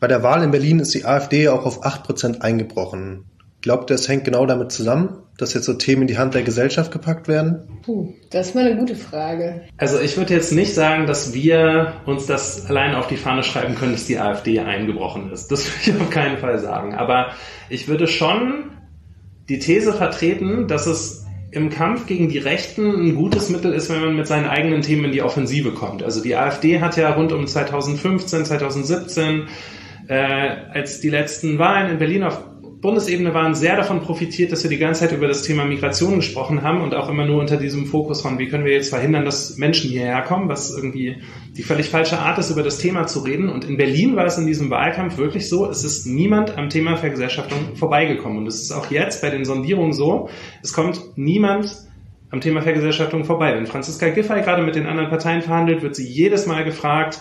Bei 0.00 0.06
der 0.06 0.22
Wahl 0.22 0.42
in 0.42 0.50
Berlin 0.50 0.80
ist 0.80 0.94
die 0.94 1.04
AfD 1.04 1.48
auch 1.48 1.66
auf 1.66 1.84
8% 1.84 2.40
eingebrochen. 2.40 3.24
Glaubt 3.62 3.90
ihr, 3.90 3.94
es 3.94 4.08
hängt 4.08 4.24
genau 4.24 4.46
damit 4.46 4.72
zusammen, 4.72 5.18
dass 5.36 5.52
jetzt 5.52 5.66
so 5.66 5.74
Themen 5.74 6.02
in 6.02 6.08
die 6.08 6.16
Hand 6.16 6.34
der 6.34 6.42
Gesellschaft 6.42 6.92
gepackt 6.92 7.28
werden? 7.28 7.80
Puh, 7.82 8.14
das 8.30 8.48
ist 8.48 8.54
mal 8.54 8.64
eine 8.64 8.76
gute 8.76 8.96
Frage. 8.96 9.62
Also 9.76 10.00
ich 10.00 10.16
würde 10.16 10.32
jetzt 10.32 10.52
nicht 10.52 10.74
sagen, 10.74 11.06
dass 11.06 11.34
wir 11.34 11.94
uns 12.06 12.26
das 12.26 12.66
allein 12.66 12.94
auf 12.94 13.06
die 13.06 13.16
Fahne 13.16 13.42
schreiben 13.42 13.74
können, 13.74 13.92
dass 13.92 14.06
die 14.06 14.18
AfD 14.18 14.60
eingebrochen 14.60 15.30
ist. 15.30 15.48
Das 15.48 15.66
würde 15.86 15.98
ich 15.98 16.02
auf 16.02 16.10
keinen 16.10 16.38
Fall 16.38 16.58
sagen. 16.58 16.94
Aber 16.94 17.32
ich 17.68 17.86
würde 17.86 18.06
schon 18.06 18.70
die 19.50 19.58
These 19.58 19.92
vertreten, 19.92 20.66
dass 20.66 20.86
es 20.86 21.26
im 21.50 21.68
Kampf 21.68 22.06
gegen 22.06 22.28
die 22.28 22.38
Rechten 22.38 22.88
ein 22.88 23.14
gutes 23.14 23.50
Mittel 23.50 23.72
ist, 23.72 23.90
wenn 23.90 24.00
man 24.00 24.16
mit 24.16 24.26
seinen 24.26 24.46
eigenen 24.46 24.82
Themen 24.82 25.06
in 25.06 25.12
die 25.12 25.22
Offensive 25.22 25.72
kommt. 25.72 26.02
Also 26.02 26.22
die 26.22 26.36
AfD 26.36 26.80
hat 26.80 26.96
ja 26.96 27.10
rund 27.12 27.32
um 27.32 27.46
2015, 27.46 28.44
2017, 28.44 29.48
äh, 30.06 30.14
als 30.72 31.00
die 31.00 31.10
letzten 31.10 31.58
Wahlen 31.58 31.90
in 31.90 31.98
Berlin 31.98 32.22
auf 32.22 32.49
Bundesebene 32.80 33.34
waren, 33.34 33.54
sehr 33.54 33.76
davon 33.76 34.00
profitiert, 34.00 34.52
dass 34.52 34.62
wir 34.62 34.70
die 34.70 34.78
ganze 34.78 35.00
Zeit 35.00 35.12
über 35.12 35.28
das 35.28 35.42
Thema 35.42 35.64
Migration 35.64 36.16
gesprochen 36.16 36.62
haben 36.62 36.80
und 36.80 36.94
auch 36.94 37.10
immer 37.10 37.26
nur 37.26 37.38
unter 37.38 37.58
diesem 37.58 37.84
Fokus 37.84 38.22
von, 38.22 38.38
wie 38.38 38.48
können 38.48 38.64
wir 38.64 38.72
jetzt 38.72 38.88
verhindern, 38.88 39.26
dass 39.26 39.58
Menschen 39.58 39.90
hierher 39.90 40.22
kommen, 40.22 40.48
was 40.48 40.74
irgendwie 40.74 41.16
die 41.56 41.62
völlig 41.62 41.90
falsche 41.90 42.18
Art 42.18 42.38
ist, 42.38 42.50
über 42.50 42.62
das 42.62 42.78
Thema 42.78 43.06
zu 43.06 43.20
reden. 43.20 43.50
Und 43.50 43.64
in 43.64 43.76
Berlin 43.76 44.16
war 44.16 44.24
es 44.24 44.38
in 44.38 44.46
diesem 44.46 44.70
Wahlkampf 44.70 45.18
wirklich 45.18 45.48
so, 45.48 45.68
es 45.68 45.84
ist 45.84 46.06
niemand 46.06 46.56
am 46.56 46.70
Thema 46.70 46.96
Vergesellschaftung 46.96 47.76
vorbeigekommen. 47.76 48.38
Und 48.38 48.46
es 48.46 48.62
ist 48.62 48.72
auch 48.72 48.90
jetzt 48.90 49.20
bei 49.20 49.28
den 49.28 49.44
Sondierungen 49.44 49.92
so, 49.92 50.30
es 50.62 50.72
kommt 50.72 51.02
niemand 51.16 51.76
am 52.30 52.40
Thema 52.40 52.62
Vergesellschaftung 52.62 53.24
vorbei. 53.24 53.54
Wenn 53.56 53.66
Franziska 53.66 54.08
Giffey 54.08 54.40
gerade 54.40 54.62
mit 54.62 54.74
den 54.74 54.86
anderen 54.86 55.10
Parteien 55.10 55.42
verhandelt, 55.42 55.82
wird 55.82 55.96
sie 55.96 56.08
jedes 56.08 56.46
Mal 56.46 56.64
gefragt, 56.64 57.20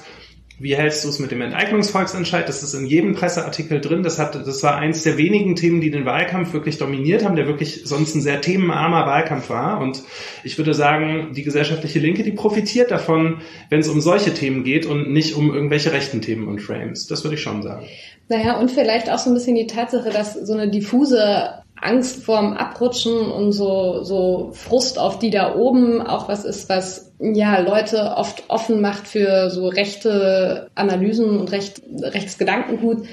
Wie 0.60 0.76
hältst 0.76 1.06
du 1.06 1.10
es 1.10 1.20
mit 1.20 1.32
dem 1.32 1.42
Enteignungsvolksentscheid? 1.42 2.48
Das 2.50 2.64
ist 2.64 2.74
in 2.74 2.86
jedem 2.86 3.14
Presseartikel 3.14 3.80
drin. 3.80 4.04
Das 4.04 4.20
hat, 4.20 4.36
das 4.36 4.62
war 4.62 4.76
eins 4.76 5.04
der 5.04 5.18
wenigen 5.18 5.56
Themen, 5.56 5.80
die 5.80 5.90
den 5.90 6.06
Wahlkampf 6.06 6.52
wirklich 6.52 6.78
dominiert 6.78 7.24
haben, 7.24 7.38
der 7.38 7.48
wirklich 7.48 7.84
sonst 7.86 8.14
ein 8.16 8.22
sehr 8.22 8.42
themenarmer 8.42 9.06
Wahlkampf 9.06 9.50
war. 9.50 9.80
Und 9.80 10.04
ich 10.44 10.58
würde 10.58 10.74
sagen, 10.74 11.32
die 11.34 11.44
gesellschaftliche 11.44 12.00
Linke, 12.00 12.24
die 12.24 12.32
profitiert 12.32 12.92
davon, 12.92 13.42
wenn 13.70 13.80
es 13.80 13.88
um 13.88 14.02
solche 14.02 14.34
Themen 14.34 14.66
geht 14.66 14.86
und 14.86 15.12
nicht 15.12 15.36
um 15.36 15.54
irgendwelche 15.54 15.94
rechten 15.94 16.22
Themen 16.22 16.48
und 16.50 16.60
Frames. 16.60 17.08
Das 17.08 17.24
würde 17.24 17.36
ich 17.36 17.42
schon 17.42 17.64
sagen. 17.64 17.86
Naja, 18.28 18.60
und 18.60 18.70
vielleicht 18.70 19.10
auch 19.10 19.18
so 19.18 19.30
ein 19.30 19.34
bisschen 19.34 19.56
die 19.56 19.66
Tatsache, 19.66 20.10
dass 20.10 20.34
so 20.34 20.54
eine 20.54 20.70
diffuse 20.70 21.59
Angst 21.82 22.24
vorm 22.24 22.54
Abrutschen 22.54 23.32
und 23.32 23.52
so, 23.52 24.04
so 24.04 24.52
Frust 24.54 25.00
auf 25.00 25.20
die 25.20 25.30
da 25.30 25.56
oben 25.56 26.02
auch 26.02 26.28
was 26.28 26.46
ist, 26.46 26.70
was 26.70 27.12
ja 27.20 27.60
Leute 27.60 28.14
oft 28.16 28.44
offen 28.48 28.82
macht 28.82 29.08
für 29.08 29.50
so 29.50 29.68
rechte 29.68 30.70
Analysen 30.76 31.40
und 31.40 31.52
recht, 31.52 31.82
rechtes 32.02 32.38
Gedankengut. 32.38 33.06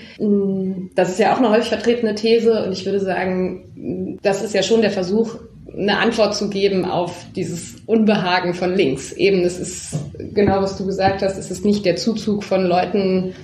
Das 0.94 1.10
ist 1.10 1.18
ja 1.18 1.34
auch 1.34 1.38
eine 1.38 1.50
häufig 1.50 1.68
vertretene 1.68 2.14
These 2.14 2.64
und 2.64 2.72
ich 2.72 2.84
würde 2.84 3.00
sagen, 3.00 4.18
das 4.22 4.42
ist 4.42 4.54
ja 4.54 4.62
schon 4.62 4.80
der 4.80 4.90
Versuch, 4.90 5.36
eine 5.76 5.98
Antwort 5.98 6.34
zu 6.34 6.48
geben 6.48 6.84
auf 6.84 7.26
dieses 7.34 7.76
Unbehagen 7.86 8.54
von 8.54 8.74
links. 8.74 9.12
Eben, 9.12 9.44
es 9.44 9.58
ist 9.58 9.98
genau, 10.34 10.62
was 10.62 10.78
du 10.78 10.86
gesagt 10.86 11.22
hast, 11.22 11.36
es 11.36 11.50
ist 11.50 11.64
nicht 11.64 11.84
der 11.84 11.96
Zuzug 11.96 12.44
von 12.44 12.64
Leuten, 12.64 13.34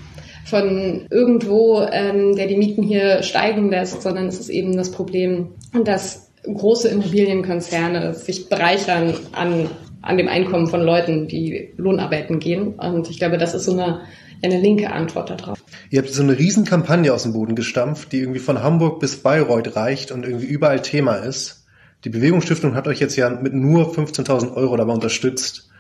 von 0.45 1.07
irgendwo, 1.11 1.87
ähm, 1.91 2.37
der 2.37 2.47
die 2.47 2.57
Mieten 2.57 2.83
hier 2.83 3.23
steigen 3.23 3.71
lässt, 3.71 4.03
sondern 4.03 4.27
es 4.27 4.39
ist 4.41 4.49
eben 4.49 4.77
das 4.77 4.91
Problem, 4.91 5.49
dass 5.85 6.31
große 6.45 6.89
Immobilienkonzerne 6.89 8.15
sich 8.15 8.49
bereichern 8.49 9.15
an, 9.33 9.71
an 10.03 10.17
dem 10.17 10.29
Einkommen 10.29 10.67
von 10.67 10.83
Leuten, 10.83 11.29
die 11.29 11.73
Lohnarbeiten 11.77 12.39
gehen. 12.39 12.75
Und 12.75 13.09
ich 13.09 13.19
glaube, 13.19 13.39
das 13.39 13.55
ist 13.55 13.65
so 13.65 13.73
eine, 13.73 14.01
eine 14.43 14.61
linke 14.61 14.91
Antwort 14.91 15.31
darauf. 15.31 15.63
Ihr 15.91 16.01
habt 16.01 16.11
so 16.11 16.23
eine 16.23 16.39
Riesenkampagne 16.39 17.13
aus 17.13 17.23
dem 17.23 17.33
Boden 17.33 17.55
gestampft, 17.55 18.13
die 18.13 18.19
irgendwie 18.19 18.41
von 18.41 18.63
Hamburg 18.63 19.01
bis 19.01 19.23
Bayreuth 19.23 19.77
reicht 19.77 20.11
und 20.11 20.25
irgendwie 20.25 20.47
überall 20.47 20.83
Thema 20.83 21.17
ist. 21.17 21.65
Die 22.05 22.11
Bewegungsstiftung 22.11 22.75
hat 22.75 22.89
euch 22.89 22.99
jetzt 22.99 23.15
ja 23.17 23.31
mit 23.31 23.55
nur 23.55 23.95
15.000 23.95 24.55
Euro 24.57 24.77
dabei 24.77 24.93
unterstützt. 24.93 25.71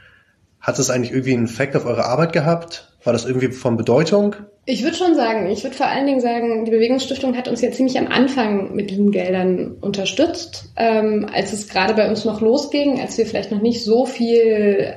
Hat 0.60 0.78
das 0.78 0.90
eigentlich 0.90 1.10
irgendwie 1.10 1.34
einen 1.34 1.46
Effekt 1.46 1.74
auf 1.74 1.84
eure 1.84 2.04
Arbeit 2.04 2.32
gehabt? 2.32 2.91
War 3.04 3.12
das 3.12 3.24
irgendwie 3.24 3.48
von 3.48 3.76
Bedeutung? 3.76 4.36
Ich 4.64 4.84
würde 4.84 4.96
schon 4.96 5.16
sagen, 5.16 5.50
ich 5.50 5.64
würde 5.64 5.74
vor 5.74 5.88
allen 5.88 6.06
Dingen 6.06 6.20
sagen, 6.20 6.64
die 6.64 6.70
Bewegungsstiftung 6.70 7.36
hat 7.36 7.48
uns 7.48 7.60
ja 7.62 7.72
ziemlich 7.72 7.98
am 7.98 8.06
Anfang 8.06 8.74
mit 8.74 8.90
diesen 8.90 9.10
Geldern 9.10 9.76
unterstützt, 9.80 10.72
ähm, 10.76 11.26
als 11.32 11.52
es 11.52 11.68
gerade 11.68 11.94
bei 11.94 12.08
uns 12.08 12.24
noch 12.24 12.40
losging, 12.40 13.00
als 13.00 13.18
wir 13.18 13.26
vielleicht 13.26 13.50
noch 13.50 13.60
nicht 13.60 13.82
so 13.82 14.06
viel 14.06 14.94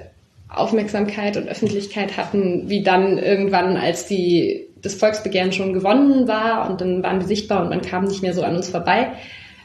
Aufmerksamkeit 0.50 1.36
und 1.36 1.48
Öffentlichkeit 1.48 2.16
hatten, 2.16 2.70
wie 2.70 2.84
dann 2.84 3.18
irgendwann, 3.18 3.76
als 3.76 4.06
die, 4.06 4.68
das 4.84 4.94
Volksbegehren 4.94 5.52
schon 5.52 5.74
gewonnen 5.74 6.28
war 6.28 6.70
und 6.70 6.82
dann 6.82 7.02
waren 7.02 7.20
wir 7.20 7.28
sichtbar 7.28 7.64
und 7.64 7.70
man 7.70 7.82
kam 7.82 8.06
nicht 8.06 8.22
mehr 8.22 8.34
so 8.34 8.44
an 8.44 8.56
uns 8.56 8.70
vorbei. 8.70 9.14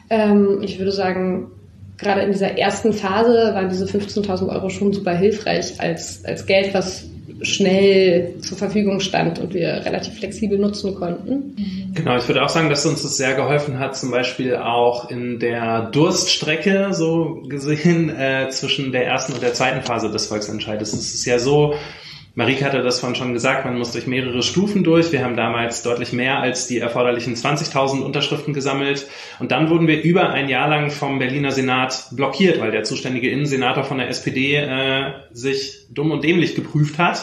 Ähm, 0.09 0.61
ich 0.63 0.79
würde 0.79 0.91
sagen, 0.91 1.51
gerade 1.99 2.21
in 2.21 2.31
dieser 2.31 2.57
ersten 2.57 2.91
Phase 2.91 3.53
waren 3.53 3.69
diese 3.69 3.85
15.000 3.85 4.49
Euro 4.49 4.69
schon 4.69 4.91
super 4.91 5.15
hilfreich 5.15 5.79
als, 5.79 6.25
als 6.25 6.47
Geld, 6.47 6.73
was 6.73 7.07
schnell 7.41 8.35
zur 8.41 8.57
Verfügung 8.57 8.99
stand 8.99 9.39
und 9.39 9.53
wir 9.53 9.83
relativ 9.85 10.15
flexibel 10.15 10.57
nutzen 10.57 10.95
konnten. 10.95 11.91
Genau, 11.93 12.17
ich 12.17 12.27
würde 12.27 12.43
auch 12.43 12.49
sagen, 12.49 12.69
dass 12.69 12.85
uns 12.85 13.03
das 13.03 13.17
sehr 13.17 13.33
geholfen 13.33 13.79
hat, 13.79 13.97
zum 13.97 14.11
Beispiel 14.11 14.55
auch 14.55 15.09
in 15.09 15.39
der 15.39 15.89
Durststrecke 15.91 16.93
so 16.93 17.43
gesehen 17.47 18.09
äh, 18.09 18.49
zwischen 18.49 18.91
der 18.91 19.05
ersten 19.07 19.33
und 19.33 19.41
der 19.41 19.53
zweiten 19.53 19.81
Phase 19.83 20.11
des 20.11 20.27
Volksentscheides. 20.27 20.93
Es 20.93 21.13
ist 21.13 21.25
ja 21.25 21.39
so, 21.39 21.75
Marike 22.33 22.63
hatte 22.63 22.81
das 22.81 23.01
vorhin 23.01 23.17
schon 23.17 23.33
gesagt, 23.33 23.65
man 23.65 23.77
muss 23.77 23.91
durch 23.91 24.07
mehrere 24.07 24.41
Stufen 24.41 24.85
durch. 24.85 25.11
Wir 25.11 25.23
haben 25.23 25.35
damals 25.35 25.83
deutlich 25.83 26.13
mehr 26.13 26.39
als 26.39 26.65
die 26.65 26.79
erforderlichen 26.79 27.35
20.000 27.35 28.01
Unterschriften 28.01 28.53
gesammelt. 28.53 29.07
Und 29.39 29.51
dann 29.51 29.69
wurden 29.69 29.87
wir 29.87 30.01
über 30.01 30.29
ein 30.29 30.47
Jahr 30.47 30.69
lang 30.69 30.91
vom 30.91 31.19
Berliner 31.19 31.51
Senat 31.51 32.07
blockiert, 32.11 32.61
weil 32.61 32.71
der 32.71 32.83
zuständige 32.83 33.29
Innensenator 33.29 33.83
von 33.83 33.97
der 33.97 34.07
SPD 34.07 34.55
äh, 34.55 35.11
sich 35.33 35.87
dumm 35.89 36.11
und 36.11 36.23
dämlich 36.23 36.55
geprüft 36.55 36.97
hat. 36.99 37.21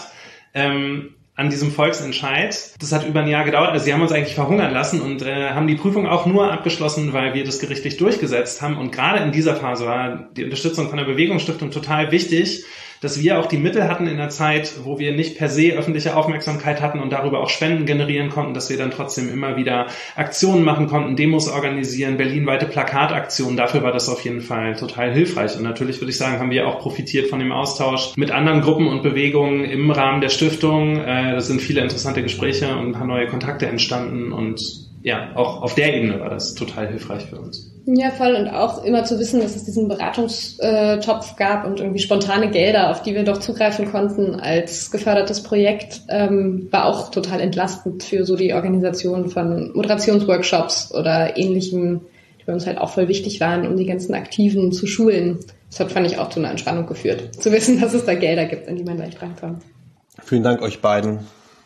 Ähm, 0.55 1.15
an 1.39 1.51
diesem 1.51 1.71
Volksentscheid. 1.71 2.75
Das 2.81 2.91
hat 2.91 3.07
über 3.07 3.21
ein 3.21 3.29
Jahr 3.29 3.45
gedauert. 3.45 3.71
Also 3.71 3.85
sie 3.85 3.95
haben 3.95 4.03
uns 4.03 4.11
eigentlich 4.11 4.35
verhungern 4.35 4.73
lassen 4.73 5.01
und 5.01 5.23
äh, 5.23 5.51
haben 5.51 5.69
die 5.69 5.77
Prüfung 5.77 6.09
auch 6.09 6.27
nur 6.27 6.53
abgeschlossen, 6.53 7.13
weil 7.13 7.33
wir 7.33 7.45
das 7.45 7.61
gerichtlich 7.61 7.97
durchgesetzt 7.97 8.61
haben. 8.61 8.77
Und 8.77 8.91
gerade 8.91 9.23
in 9.23 9.31
dieser 9.31 9.55
Phase 9.55 9.87
war 9.87 10.29
die 10.37 10.43
Unterstützung 10.43 10.89
von 10.89 10.99
der 10.99 11.05
Bewegungsstiftung 11.05 11.71
total 11.71 12.11
wichtig, 12.11 12.65
dass 13.01 13.21
wir 13.21 13.39
auch 13.39 13.47
die 13.47 13.59
Mittel 13.59 13.89
hatten 13.89 14.07
in 14.07 14.17
der 14.17 14.29
Zeit, 14.29 14.73
wo 14.85 14.99
wir 14.99 15.13
nicht 15.13 15.39
per 15.39 15.49
se 15.49 15.73
öffentliche 15.73 16.17
Aufmerksamkeit 16.17 16.81
hatten 16.81 17.01
und 17.01 17.13
darüber 17.13 17.41
auch 17.41 17.49
Spenden 17.49 17.87
generieren 17.87 18.31
konnten, 18.31 18.55
dass 18.55 18.71
wir 18.71 18.77
dann 18.77 18.91
trotzdem 18.91 19.33
immer 19.33 19.57
wieder 19.57 19.87
Aktionen 20.17 20.65
machen 20.65 20.89
konnten, 20.89 21.17
Demos 21.17 21.49
organisieren, 21.49 22.17
berlinweite 22.17 22.67
Plakataktionen. 22.67 23.57
Dafür 23.57 23.83
war 23.83 23.93
das 23.93 24.09
auf 24.09 24.23
jeden 24.23 24.41
Fall 24.41 24.77
total 24.77 25.13
hilfreich. 25.13 25.57
Und 25.57 25.63
natürlich 25.63 26.01
würde 26.01 26.11
ich 26.11 26.19
sagen, 26.19 26.39
haben 26.39 26.51
wir 26.51 26.67
auch 26.67 26.81
profitiert 26.81 27.29
von 27.29 27.39
dem 27.39 27.53
Austausch 27.53 28.17
mit 28.17 28.31
anderen 28.31 28.61
Gruppen 28.61 28.89
und 28.89 29.03
Bewegungen 29.03 29.65
im 29.65 29.91
Rahmen 29.91 30.21
der 30.21 30.29
Stiftung. 30.29 30.99
Äh, 30.99 31.41
sind 31.41 31.61
viele 31.61 31.81
interessante 31.81 32.23
Gespräche 32.23 32.77
und 32.77 32.89
ein 32.89 32.93
paar 32.93 33.07
neue 33.07 33.27
Kontakte 33.27 33.67
entstanden 33.67 34.33
und 34.33 34.88
ja, 35.03 35.31
auch 35.37 35.63
auf 35.63 35.75
der 35.75 35.95
Ebene 35.95 36.21
war 36.21 36.31
das 36.31 36.55
total 36.55 36.89
hilfreich 36.89 37.27
für 37.27 37.39
uns. 37.39 37.71
Ja, 37.87 38.11
voll. 38.11 38.35
Und 38.35 38.49
auch 38.49 38.85
immer 38.85 39.05
zu 39.05 39.19
wissen, 39.19 39.41
dass 39.41 39.57
es 39.57 39.65
diesen 39.65 39.89
Beratungstopf 39.89 41.37
gab 41.37 41.65
und 41.65 41.81
irgendwie 41.81 42.01
spontane 42.01 42.51
Gelder, 42.51 42.91
auf 42.91 43.03
die 43.03 43.15
wir 43.15 43.25
doch 43.25 43.39
zugreifen 43.39 43.91
konnten 43.91 44.35
als 44.35 44.91
gefördertes 44.91 45.43
Projekt, 45.43 46.03
ähm, 46.09 46.69
war 46.71 46.85
auch 46.85 47.11
total 47.11 47.41
entlastend 47.41 48.03
für 48.03 48.27
so 48.27 48.37
die 48.37 48.53
Organisation 48.53 49.31
von 49.31 49.73
Moderationsworkshops 49.75 50.93
oder 50.93 51.39
ähnlichem, 51.39 52.03
die 52.41 52.45
bei 52.45 52.53
uns 52.53 52.67
halt 52.67 52.77
auch 52.77 52.91
voll 52.91 53.09
wichtig 53.09 53.41
waren, 53.41 53.67
um 53.67 53.77
die 53.79 53.87
ganzen 53.87 54.15
Aktiven 54.15 54.71
zu 54.73 54.87
schulen. 54.87 55.39
Das 55.71 55.81
hat, 55.81 55.93
fand 55.93 56.07
ich, 56.07 56.19
auch 56.19 56.29
zu 56.29 56.41
einer 56.41 56.51
Entspannung 56.51 56.87
geführt, 56.87 57.35
zu 57.41 57.53
wissen, 57.53 57.81
dass 57.81 57.95
es 57.95 58.05
da 58.05 58.15
Gelder 58.15 58.45
gibt, 58.45 58.69
an 58.69 58.77
die 58.77 58.85
man 58.85 58.99
leicht 58.99 59.23
rankommt. 59.23 59.63
Vielen 60.23 60.43
Dank 60.43 60.61
euch 60.61 60.83
beiden 60.83 61.21